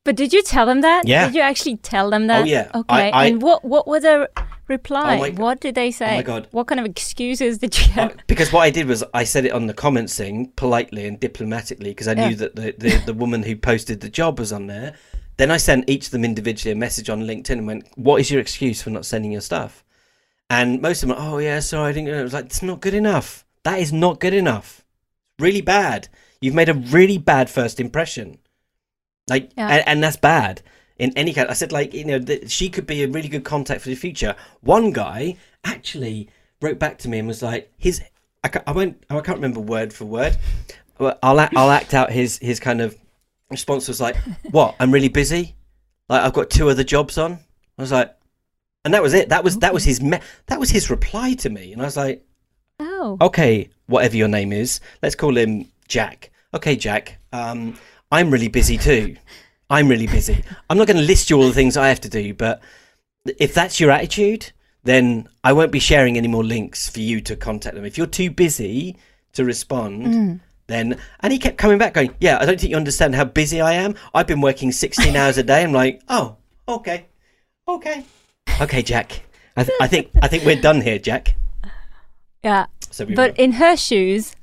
[0.05, 1.07] But did you tell them that?
[1.07, 1.25] Yeah.
[1.25, 2.43] Did you actually tell them that?
[2.43, 2.69] Oh, yeah.
[2.73, 3.09] Okay.
[3.09, 4.29] I- I- and what what was their
[4.67, 5.17] reply?
[5.17, 6.13] Oh, what did they oh say?
[6.13, 6.47] Oh my God.
[6.51, 8.27] What kind of excuses did you get?
[8.27, 11.89] because what I did was I said it on the comments thing politely and diplomatically
[11.91, 12.35] because I knew Yeah.
[12.43, 14.93] that the, the, the woman who posted the job was on there.
[15.37, 18.29] Then I sent each of them individually a message on LinkedIn and went, "What is
[18.31, 19.83] your excuse for not sending your stuff?"
[20.49, 22.63] And most of them, were, "Oh yeah, sorry, I didn't." know." I was like, "It's
[22.63, 23.45] not good enough.
[23.63, 24.83] That is not good enough.
[25.39, 26.07] Really bad.
[26.41, 28.37] You've made a really bad first impression.
[29.29, 29.67] Like, Yeah.
[29.67, 30.61] and, and that's bad."
[30.99, 33.43] In any case, I said like you know that she could be a really good
[33.43, 34.35] contact for the future.
[34.61, 36.29] One guy actually
[36.61, 38.01] wrote back to me and was like, his
[38.43, 40.35] I, I won't I can't remember word for word.
[40.99, 42.97] I'll act, I'll act out his his kind of
[43.51, 44.15] response was like,
[44.51, 44.75] "What?
[44.79, 45.55] I'm really busy.
[46.09, 47.33] Like I've got two other jobs on."
[47.77, 48.15] I was like,
[48.83, 49.29] and that was it.
[49.29, 51.97] That was that was his me- that was his reply to me, and I was
[51.97, 52.25] like,
[52.79, 53.17] Oh.
[53.21, 57.19] "Okay, whatever your name is, let's call him Jack." Okay, Jack.
[57.31, 57.77] Um,
[58.11, 59.17] I'm really busy too.
[59.69, 60.43] I'm really busy.
[60.69, 62.61] I'm not going to list you all the things I have to do, but
[63.37, 64.51] if that's your attitude,
[64.83, 67.83] then I won't be sharing any more links for you to contact them.
[67.83, 68.95] If you're too busy
[69.33, 70.39] to respond, mm.
[70.67, 73.59] then and he kept coming back going, "Yeah, I don't think you understand how busy
[73.59, 73.95] I am.
[74.13, 77.07] I've been working 16 hours a day." I'm like, "Oh, okay,
[77.67, 78.05] okay,
[78.61, 79.23] okay, Jack.
[79.57, 81.35] I, th- I think I think we're done here, Jack."
[82.43, 82.67] Yeah.
[82.89, 84.33] So we But were- in her shoes,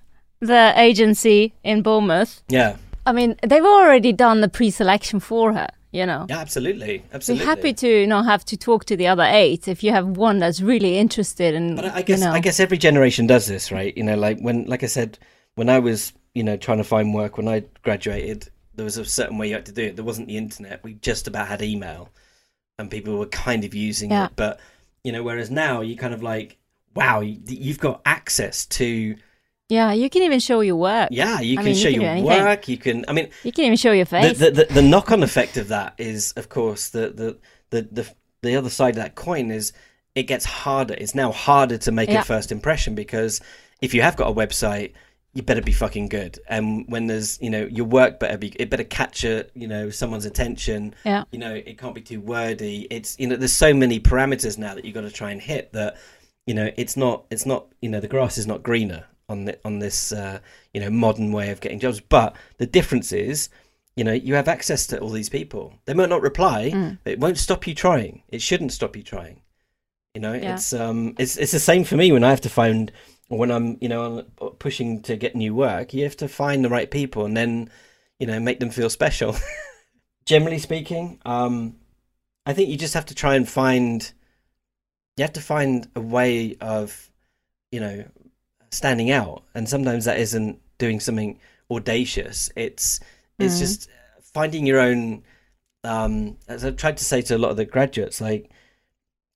[0.40, 5.68] the agency in Bournemouth, yeah, I mean, they've already done the pre-selection for her.
[5.92, 6.26] You know.
[6.28, 7.46] yeah, absolutely, Be absolutely.
[7.46, 10.60] happy to not have to talk to the other eight if you have one that's
[10.60, 11.76] really interested in.
[11.76, 13.96] But I I guess you know, I guess every generation does this, right?
[13.96, 15.20] You know, like when, like I said,
[15.54, 19.04] when I was, you know, trying to find work when I graduated, there was a
[19.04, 19.94] certain way you had to do it.
[19.94, 20.82] There wasn't the internet.
[20.82, 22.08] We just about had email,
[22.76, 24.24] and people were kind of using Yeah.
[24.26, 24.32] it.
[24.34, 24.58] But
[25.04, 26.56] you know, whereas now you kind of like,
[26.96, 29.14] wow, you've got access to,
[29.68, 31.08] yeah, you can even show your work.
[31.12, 32.68] yeah, you I can mean, you show can your work.
[32.68, 34.38] You can, I mean, You can even show your the, face.
[34.38, 37.38] the, the, the knock-on effect of that is, of course, the, the
[37.70, 39.72] the the the other side of that coin is
[40.14, 40.94] it gets harder.
[40.94, 42.20] It's now harder to make Yeah.
[42.20, 43.40] a first impression because
[43.80, 44.92] if you have got a website,
[45.32, 46.38] you better be fucking good.
[46.46, 49.90] And when there's, you know, your work better be, it better catch a, you know,
[49.90, 50.94] someone's attention.
[51.04, 51.24] yeah.
[51.32, 52.86] You know, it can't be too wordy.
[52.90, 55.72] It's, you know, there's so many parameters now that you've got to try and hit
[55.72, 55.96] that,
[56.46, 59.58] you know, it's not, it's not, you know, the grass is not greener on the,
[59.64, 60.38] on this, uh,
[60.72, 62.00] you know, modern way of getting jobs.
[62.00, 63.48] But the difference is,
[63.96, 65.74] you know, you have access to all these people.
[65.86, 66.98] They might not reply, Mm.
[67.04, 68.22] but it won't stop you trying.
[68.28, 69.40] It shouldn't stop you trying.
[70.14, 70.54] You know, Yeah.
[70.54, 72.92] it's um, it's it's the same for me when I have to find
[73.30, 74.24] or when I'm, you know,
[74.58, 75.94] pushing to get new work.
[75.94, 77.70] You have to find the right people and then,
[78.20, 79.34] you know, make them feel special.
[80.26, 81.76] Generally speaking, um,
[82.46, 84.12] I think you just have to try and find.
[85.16, 87.10] You have to find a way of,
[87.70, 88.04] you know,
[88.74, 91.38] standing out, and sometimes that isn't doing something
[91.70, 92.50] audacious.
[92.56, 93.00] It's
[93.38, 93.58] it's Mhm.
[93.60, 93.88] just
[94.32, 95.22] finding your own.
[95.82, 98.50] Um, as I've tried to say to a lot of the graduates, like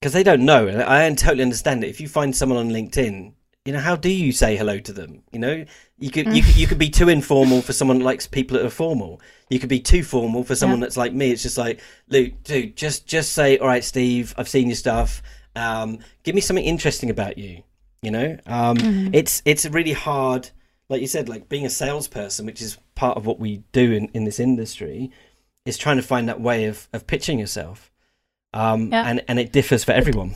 [0.01, 1.89] because they don't know, and I totally understand it.
[1.91, 3.33] If you find someone on LinkedIn,
[3.65, 5.23] you know, how do you say hello to them?
[5.33, 5.65] You know,
[5.99, 8.65] you could you, could- you could be too informal for someone that likes people that
[8.65, 9.21] are formal.
[9.51, 10.87] You could be too formal for someone Yeah.
[10.87, 11.31] that's like me.
[11.33, 15.23] It's just like, Luke, dude, just just say, all right, Steve, I've seen your stuff.
[15.57, 17.63] Um, give me something interesting about you.
[18.03, 19.11] You know, um, Mhm.
[19.13, 20.51] it's it's really hard,
[20.89, 24.09] like you said, like being a salesperson, which is part of what we do in
[24.15, 25.11] in this industry,
[25.67, 27.91] is trying to find that way of of pitching yourself.
[28.55, 29.03] Um, Yeah.
[29.09, 30.35] and and it differs for everyone.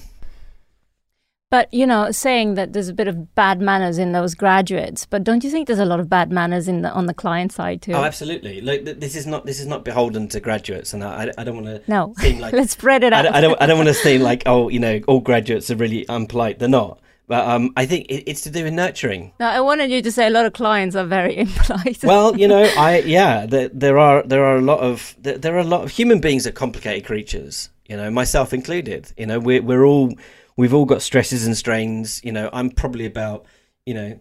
[1.50, 5.22] But you know, saying that there's a bit of bad manners in those graduates, but
[5.22, 7.82] don't you think there's a lot of bad manners in the on the client side
[7.82, 7.92] too?
[7.92, 8.62] Oh, absolutely.
[8.62, 11.66] Like this is not this is not beholden to graduates, and I I don't want
[11.66, 13.22] to no, seem like let's spread it out.
[13.24, 15.76] don't, I don't I don't want to seem like oh you know all graduates are
[15.76, 16.58] really unpolite.
[16.58, 16.98] They're not.
[17.28, 19.32] But um, I think it, it's to do with nurturing.
[19.38, 22.02] no, I wanted you to say a lot of clients are very impolite.
[22.02, 25.54] Well, you know, I yeah, there, there are there are a lot of there, there
[25.54, 27.70] are a lot of human beings are complicated creatures.
[27.88, 29.12] You know, myself included.
[29.16, 30.14] You know, we're we're all
[30.56, 32.20] we've all got stresses and strains.
[32.24, 33.46] You know, I'm probably about
[33.86, 34.20] you know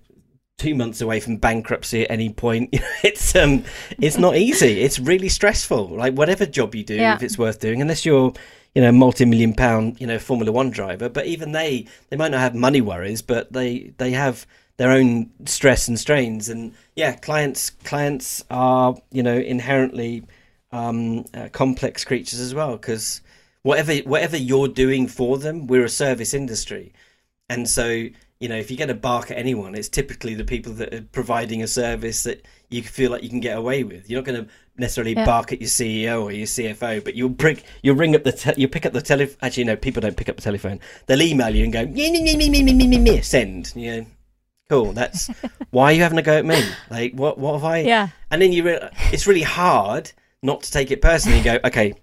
[0.58, 2.70] two months away from bankruptcy at any point.
[3.04, 3.64] it's um
[4.00, 4.82] it's not easy.
[4.82, 5.88] It's really stressful.
[5.90, 7.16] Like whatever job you do, Yeah.
[7.16, 8.34] if it's worth doing, unless you're
[8.76, 11.10] you know multi-million pound you know Formula One driver.
[11.10, 14.46] But even they they might not have money worries, but they they have
[14.78, 16.48] their own stress and strains.
[16.50, 20.24] And yeah, clients clients are you know inherently
[20.72, 23.22] um, uh, complex creatures as well because
[23.64, 26.94] whatever whatever you're doing for them, we're a service industry,
[27.50, 28.08] and so
[28.42, 31.02] you know if you get a bark at anyone, it's typically the people that are
[31.12, 34.10] providing a service that you feel like you can get away with.
[34.10, 35.26] You're not going to necessarily Yeah.
[35.26, 38.60] bark at your CEO or your CFO, but you'll bring you'll ring up the te-
[38.60, 39.38] you pick up the telephone.
[39.42, 40.80] Actually, no, people don't pick up the telephone.
[41.06, 41.86] They'll email you and go
[43.22, 43.74] send.
[43.76, 44.06] You know,
[44.70, 44.94] cool.
[44.94, 45.28] That's
[45.72, 46.62] why are you having a go at me?
[46.90, 47.80] Like what what have I?
[47.82, 50.12] yeah, and then you re- it's really hard
[50.42, 51.94] not to take it personally and go, okay,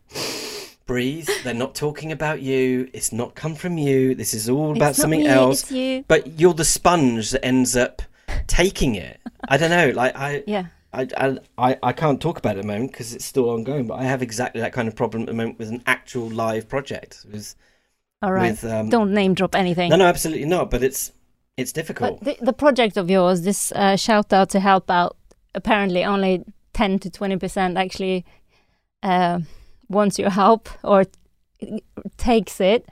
[0.88, 1.28] breathe.
[1.44, 2.90] They're not talking about you.
[2.92, 4.16] It's not come from you.
[4.16, 5.62] This is all about It's something me, else.
[5.62, 6.04] It's you.
[6.08, 8.02] But you're the sponge that ends up
[8.48, 9.20] taking it.
[9.48, 9.90] I don't know.
[9.90, 10.66] Like I, Yeah.
[10.92, 13.86] I, I, I, I can't talk about it at the moment because it's still ongoing.
[13.86, 16.66] But I have exactly that kind of problem at the moment with an actual live
[16.68, 17.24] project.
[17.30, 17.54] With,
[18.22, 18.50] All right.
[18.50, 19.90] with um, Don't name drop anything.
[19.90, 20.70] no, no, absolutely not.
[20.70, 21.12] But it's
[21.58, 22.20] it's difficult.
[22.24, 25.16] But the, the project of yours, this uh, shout out to help out,
[25.54, 28.24] apparently only 10 to 20% actually
[29.02, 29.40] uh,
[29.88, 31.04] wants your help or
[32.16, 32.86] takes it.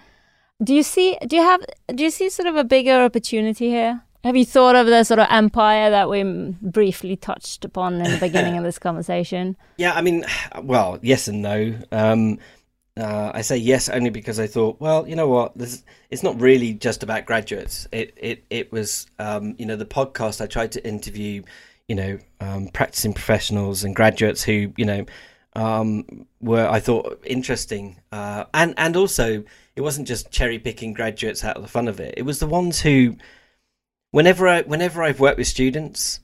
[0.62, 4.02] Do you see, do you have, do you see sort of a bigger opportunity here?
[4.24, 6.24] Have you thought of the sort of empire that we
[6.60, 9.56] briefly touched upon in the beginning of this conversation?
[9.76, 10.24] Yeah, I mean,
[10.62, 11.78] well, yes and no.
[11.92, 12.38] Um,
[12.96, 16.40] uh, I say yes only because I thought, well, you know what, this, it's not
[16.40, 17.86] really just about graduates.
[17.92, 20.40] It it it was, um, you know, the podcast.
[20.40, 21.42] I tried to interview,
[21.88, 25.04] you know, um, practicing professionals and graduates who, you know,
[25.56, 29.42] um, were I thought interesting, uh, and and also
[29.74, 32.14] it wasn't just cherry picking graduates out of the fun of it.
[32.16, 33.16] It was the ones who,
[34.10, 36.20] whenever I whenever I've worked with students,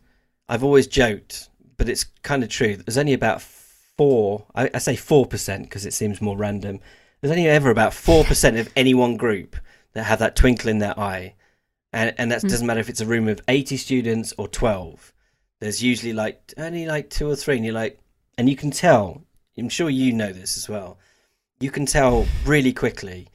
[0.49, 2.77] I've always joked, but it's kind of true.
[2.77, 4.47] There's only about four.
[4.55, 6.81] I, I say four percent because it seems more random.
[7.21, 9.57] There's only ever about four percent of any one group
[9.95, 11.35] that have that twinkle in their eye,
[11.91, 12.51] and and that Mm.
[12.51, 15.15] doesn't matter if it's a room of eighty students or twelve.
[15.61, 17.99] There's usually like only like two or three, and you're like,
[18.43, 19.23] and you can tell.
[19.57, 20.99] I'm sure you know this as well.
[21.61, 23.29] You can tell really quickly,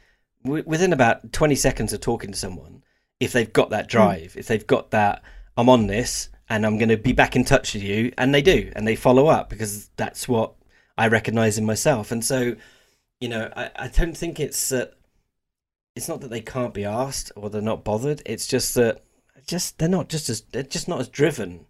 [0.43, 2.83] w- within about 20 seconds of talking to someone,
[3.21, 5.23] if they've got that drive, if they've got that,
[5.55, 8.11] I'm on this and I'm going to be back in touch with you.
[8.17, 10.55] And they do, and they follow up because that's what
[10.97, 12.11] I recognize in myself.
[12.11, 12.57] And so,
[13.21, 14.87] you know, I, I don't think it's, uh,
[15.95, 18.21] it's not that they can't be asked or they're not bothered.
[18.25, 19.05] It's just that
[19.45, 21.65] just they're not just as they're just not as driven.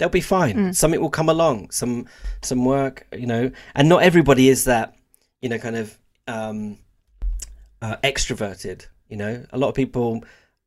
[0.00, 0.56] They'll be fine.
[0.56, 0.74] Mm.
[0.74, 1.70] Something will come along.
[1.70, 2.06] Some
[2.42, 4.96] some work, you know, and not everybody is that,
[5.42, 5.96] you know, kind of
[6.26, 6.78] um,
[7.82, 8.86] uh, extroverted.
[9.08, 10.24] You know, a lot of people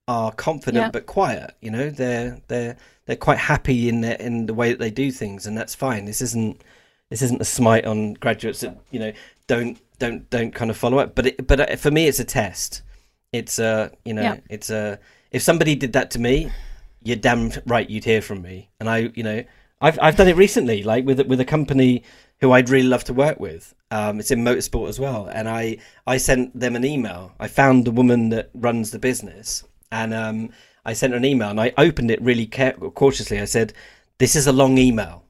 [0.08, 0.92] are confident Yeah.
[0.92, 1.56] but quiet.
[1.62, 5.12] You know, they're they're they're quite happy in their in the way that they do
[5.12, 6.06] things, and that's fine.
[6.06, 6.62] This isn't
[7.10, 9.12] this isn't a smite on graduates that you know
[9.48, 11.16] don't don't don't kind of follow up.
[11.16, 12.84] But it, but uh, for me, it's a test.
[13.32, 14.38] It's a you know Yeah.
[14.50, 15.00] it's a
[15.32, 16.52] if somebody did that to me,
[17.04, 18.70] you're damn right you'd hear from me.
[18.80, 19.44] And I you know
[19.84, 22.04] I've I've done it recently, like with with a company
[22.40, 23.76] who I'd really love to work with.
[23.92, 25.78] Um, it's in motorsport as well, and I
[26.08, 27.34] I sent them an email.
[27.40, 30.50] I found the woman that runs the business, and um,
[30.86, 33.40] I sent her an email, and I opened it really care- cautiously.
[33.40, 33.74] I said,
[34.20, 35.23] "This is a long email,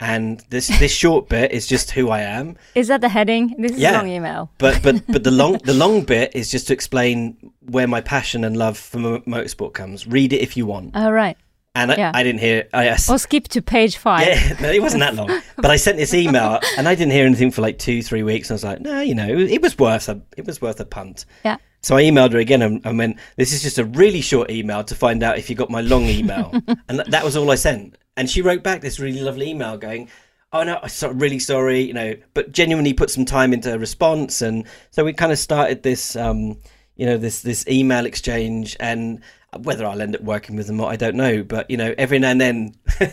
[0.00, 3.54] and this this short bit is just who I am." Is that the heading?
[3.58, 3.92] This is Yeah.
[3.92, 4.50] a long email.
[4.58, 8.44] But but but the long the long bit is just to explain where my passion
[8.44, 10.06] and love for mo- motorsport comes.
[10.06, 10.96] Read it if you want.
[10.96, 11.36] All right.
[11.74, 12.12] And I, Yeah.
[12.14, 12.68] I didn't hear.
[12.74, 14.26] I, I, Or skip to page five.
[14.26, 15.40] yeah, no, it wasn't that long.
[15.56, 18.50] But I sent this email, and I didn't hear anything for like two, three weeks.
[18.50, 20.84] And I was like, no, you know, it was worth a, it was worth a
[20.84, 21.24] punt.
[21.46, 21.56] Yeah.
[21.80, 24.84] So I emailed her again and, and went, this is just a really short email
[24.84, 26.50] to find out if you got my long email,
[26.88, 27.96] and th- that was all I sent.
[28.16, 30.08] And she wrote back this really lovely email going,
[30.52, 33.78] oh no, I'm so, really sorry, you know, but genuinely put some time into a
[33.78, 36.58] response, and so we kind of started this, um,
[36.96, 39.20] you know, this this email exchange, and
[39.60, 42.18] whether I'll end up working with them or I don't know, but you know, every
[42.18, 42.74] now and then,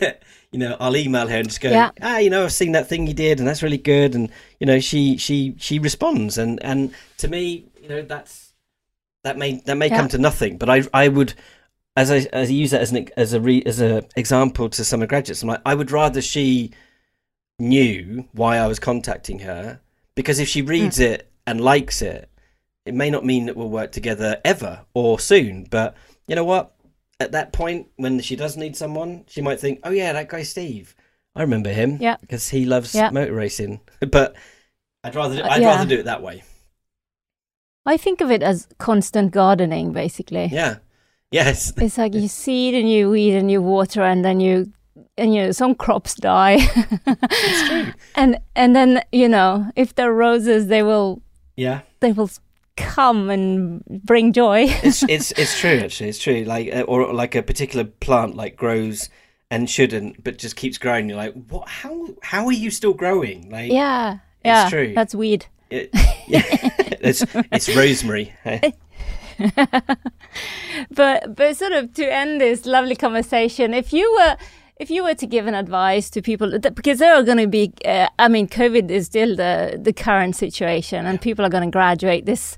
[0.52, 1.90] you know, I'll email her and just go, Yeah.
[2.02, 4.66] ah, you know, I've seen that thing you did, and that's really good, and you
[4.66, 8.52] know, she she she responds, and and to me, you know, that's
[9.24, 9.96] that may that may Yeah.
[9.96, 11.32] come to nothing, but I I would.
[11.96, 14.84] As I, as I use that as an as a re, as a example to
[14.84, 16.72] some of graduates, I'm like I would rather she
[17.58, 19.80] knew why I was contacting her
[20.14, 21.02] because if she reads Hmm.
[21.04, 22.30] it and likes it,
[22.86, 25.64] it may not mean that we'll work together ever or soon.
[25.70, 26.74] But you know what?
[27.18, 30.42] At that point, when she does need someone, she might think, "Oh yeah, that guy
[30.42, 30.94] Steve,
[31.34, 31.98] I remember him.
[32.00, 32.16] Yeah.
[32.20, 33.10] because he loves Yeah.
[33.10, 33.80] motor racing."
[34.10, 34.36] But
[35.04, 35.68] I'd rather Uh, I'd yeah.
[35.76, 36.44] rather do it that way.
[37.84, 40.46] I think of it as constant gardening, basically.
[40.52, 40.76] Yeah.
[41.30, 41.72] Yes.
[41.76, 44.72] It's like you seed and you weed and you water and then you
[45.16, 46.58] and you know some crops die.
[47.06, 47.92] It's true.
[48.16, 51.22] and and then you know if they're roses they will
[51.56, 51.80] Yeah.
[52.00, 52.30] they will
[52.76, 54.64] come and bring joy.
[54.82, 58.56] it's it's it's true actually it's true like uh, or like a particular plant like
[58.56, 59.08] grows
[59.50, 63.50] and shouldn't but just keeps growing you're like what how how are you still growing
[63.50, 64.14] like yeah,
[64.44, 64.92] It's yeah, true.
[64.94, 65.46] that's weed.
[65.70, 65.90] it,
[66.26, 66.42] yeah,
[67.02, 68.32] it's it's rosemary?
[70.90, 74.36] But but sort of to end this lovely conversation, if you were
[74.76, 77.70] if you were to give an advice to people, because there are going to be,
[77.84, 81.70] uh, I mean, COVID is still the the current situation, and people are going to
[81.70, 82.56] graduate this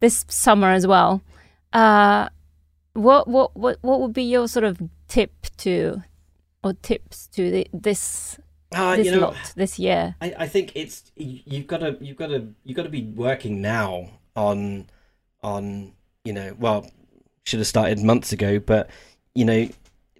[0.00, 1.20] this summer as well.
[1.72, 2.28] Uh,
[2.94, 6.02] what what what what would be your sort of tip to
[6.64, 8.38] or tips to the, this
[8.74, 10.14] Ah, this you know, lot this year?
[10.20, 13.02] I, I think it's you- you've got to you've got to you've got to be
[13.02, 14.86] working now on
[15.42, 15.92] on
[16.24, 16.90] you know well
[17.44, 18.90] should have started months ago but
[19.34, 19.68] you know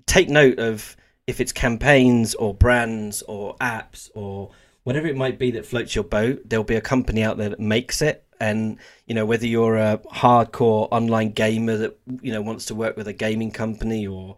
[0.06, 0.96] take note of
[1.26, 4.50] if it's campaigns or brands or apps or
[4.84, 7.60] whatever it might be that floats your boat there'll be a company out there that
[7.60, 8.24] makes it.
[8.40, 12.96] And you know whether you're a hardcore online gamer that you know wants to work
[12.96, 14.36] with a gaming company or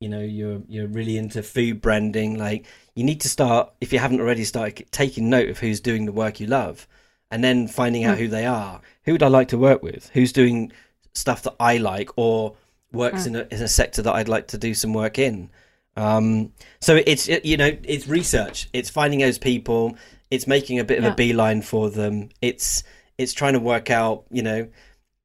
[0.00, 3.98] you know you're you're really into food branding like you need to start if you
[3.98, 6.88] haven't already started taking note of who's doing the work you love
[7.30, 8.20] and then finding out Mm.
[8.20, 8.80] who they are.
[9.04, 10.10] Who would i like to work with?
[10.14, 10.72] Who's doing
[11.14, 12.56] stuff that i like or
[12.92, 13.26] works Mm.
[13.26, 15.50] in, a, in a sector that i'd like to do some work in.
[15.94, 18.68] Um, so it's it, you know it's research.
[18.72, 19.96] It's finding those people.
[20.30, 21.12] It's making a bit of Yeah.
[21.12, 22.30] a beeline for them.
[22.40, 22.82] It's
[23.18, 24.68] it's trying to work out you know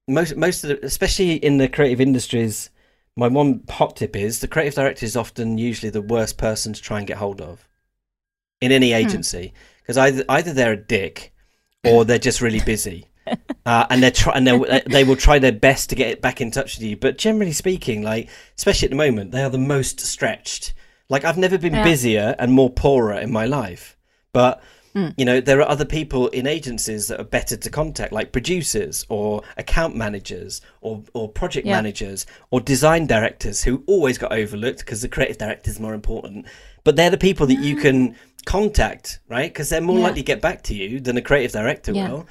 [0.10, 2.70] most most of the, especially in the creative industries
[3.16, 6.82] my one hot tip is the creative director is often usually the worst person to
[6.82, 7.68] try and get hold of
[8.62, 11.34] in any agency because either either they're a dick
[11.86, 13.08] or they're just really busy
[13.66, 16.52] uh, and they're try- and they they will try their best to get back in
[16.52, 20.00] touch with you but generally speaking like especially at the moment they are the most
[20.00, 20.74] stretched
[21.10, 21.84] like I've never been Yeah.
[21.84, 23.98] busier and more poorer in my life
[24.34, 24.62] but
[24.96, 25.14] Mm.
[25.18, 29.06] you know there are other people in agencies that are better to contact like producers
[29.10, 31.76] or account managers or or project Yeah.
[31.76, 36.46] managers or design directors who always got overlooked because the creative director is more important
[36.84, 38.16] but they're the people that you can
[38.46, 40.04] contact right because they're more Yeah.
[40.06, 42.26] likely to get back to you than a creative director will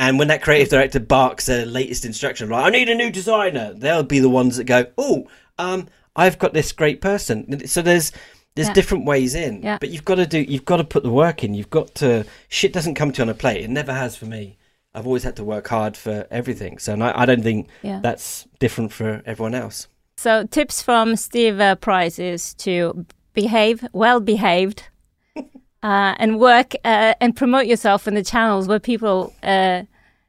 [0.00, 3.72] and when that creative director barks their latest instruction like i need a new designer
[3.74, 5.26] they'll be the ones that go oh
[5.58, 5.86] um
[6.16, 8.10] i've got this great person so there's
[8.56, 8.74] there's Yeah.
[8.74, 9.78] different ways in Yeah.
[9.78, 12.24] but you've got to do you've got to put the work in you've got to
[12.48, 14.56] shit doesn't come to you on a plate it never has for me
[14.94, 18.00] i've always had to work hard for everything so and I, I don't think Yeah.
[18.02, 19.86] that's different for everyone else
[20.16, 24.82] So tips from Steve uh, Price is to behave, well behaved,
[25.36, 29.82] uh, and work uh, and promote yourself in the channels where people uh,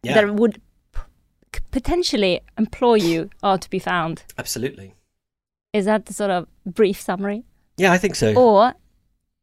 [0.03, 0.61] yeah that would
[1.51, 4.23] p- potentially employ you are to be found.
[4.37, 4.93] absolutely
[5.73, 7.43] Is that the sort of brief summary?
[7.77, 8.73] yeah i think so Or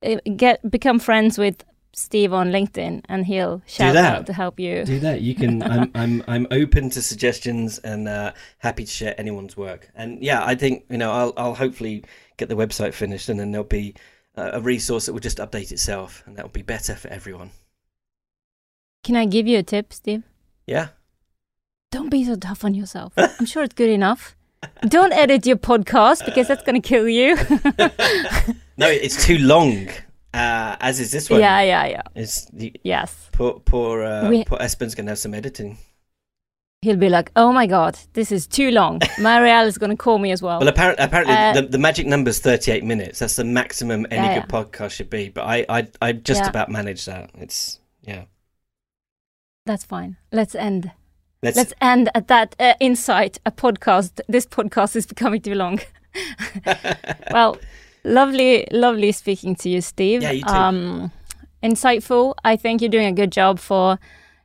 [0.03, 4.85] uh, get become friends with Steve on LinkedIn and he'll shout out to help you.
[4.85, 9.15] do that you can i'm i'm i'm open to suggestions and uh happy to share
[9.19, 12.05] anyone's work and yeah i think you know i'll i'll hopefully
[12.37, 13.95] get the website finished and then there'll be
[14.37, 17.51] uh, a resource that will just update itself and that will be better for everyone
[19.03, 20.23] Can I give you a tip, Steve?
[20.69, 20.89] Yeah
[21.91, 23.13] Don't be so tough on yourself.
[23.17, 24.37] I'm sure it's good enough.
[24.97, 27.37] Don't edit your podcast because that's going to kill you.
[28.83, 29.89] no it's too long
[30.35, 32.03] uh as is this one yeah, yeah, yeah.
[32.15, 33.31] it's the Yes.
[33.33, 35.79] poor poor uh, We- poor espen's gonna have some editing
[36.83, 39.01] He'll be like, oh my God, this is too long.
[39.19, 40.61] Marielle is going to call me as well.
[40.61, 44.27] well apparently apparently Uh, the, the magic number is 38 minutes that's the maximum any
[44.27, 46.51] Yeah, good podcast should be but i i i just Yeah.
[46.51, 48.25] about manage that it's yeah
[49.69, 50.17] That's fine.
[50.33, 50.93] Let's end.
[51.43, 53.39] let's, Let's end at that uh, insight.
[53.45, 54.19] A podcast.
[54.27, 55.79] This podcast is becoming too long.
[57.31, 57.59] well,
[58.03, 60.23] lovely, lovely speaking to you, Steve.
[60.23, 60.49] Yeah, you too.
[60.49, 61.13] Um,
[61.63, 62.33] insightful.
[62.45, 63.99] I think you're doing a good job for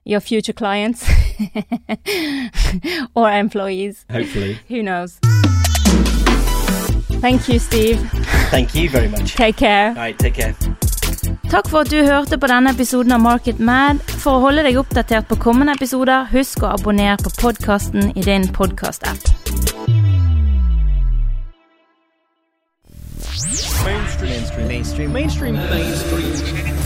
[0.04, 1.10] your future clients
[3.16, 4.06] or employees.
[4.12, 5.20] hopefully Who knows?
[7.24, 8.02] Thank you, Steve.
[8.52, 9.90] thank you very much Take care.
[9.92, 10.54] all right take care
[11.54, 14.00] Takk for at du hørte på denne episoden av Market Mad.
[14.24, 18.48] For å holde deg oppdatert på kommende episoder, husk å abonnere på podkasten i din
[18.58, 19.22] podkast-app.
[23.86, 24.34] Mainstream.
[24.66, 24.68] Mainstream.
[24.68, 25.14] Mainstream.
[25.14, 25.62] Mainstream.
[25.70, 26.83] Mainstream.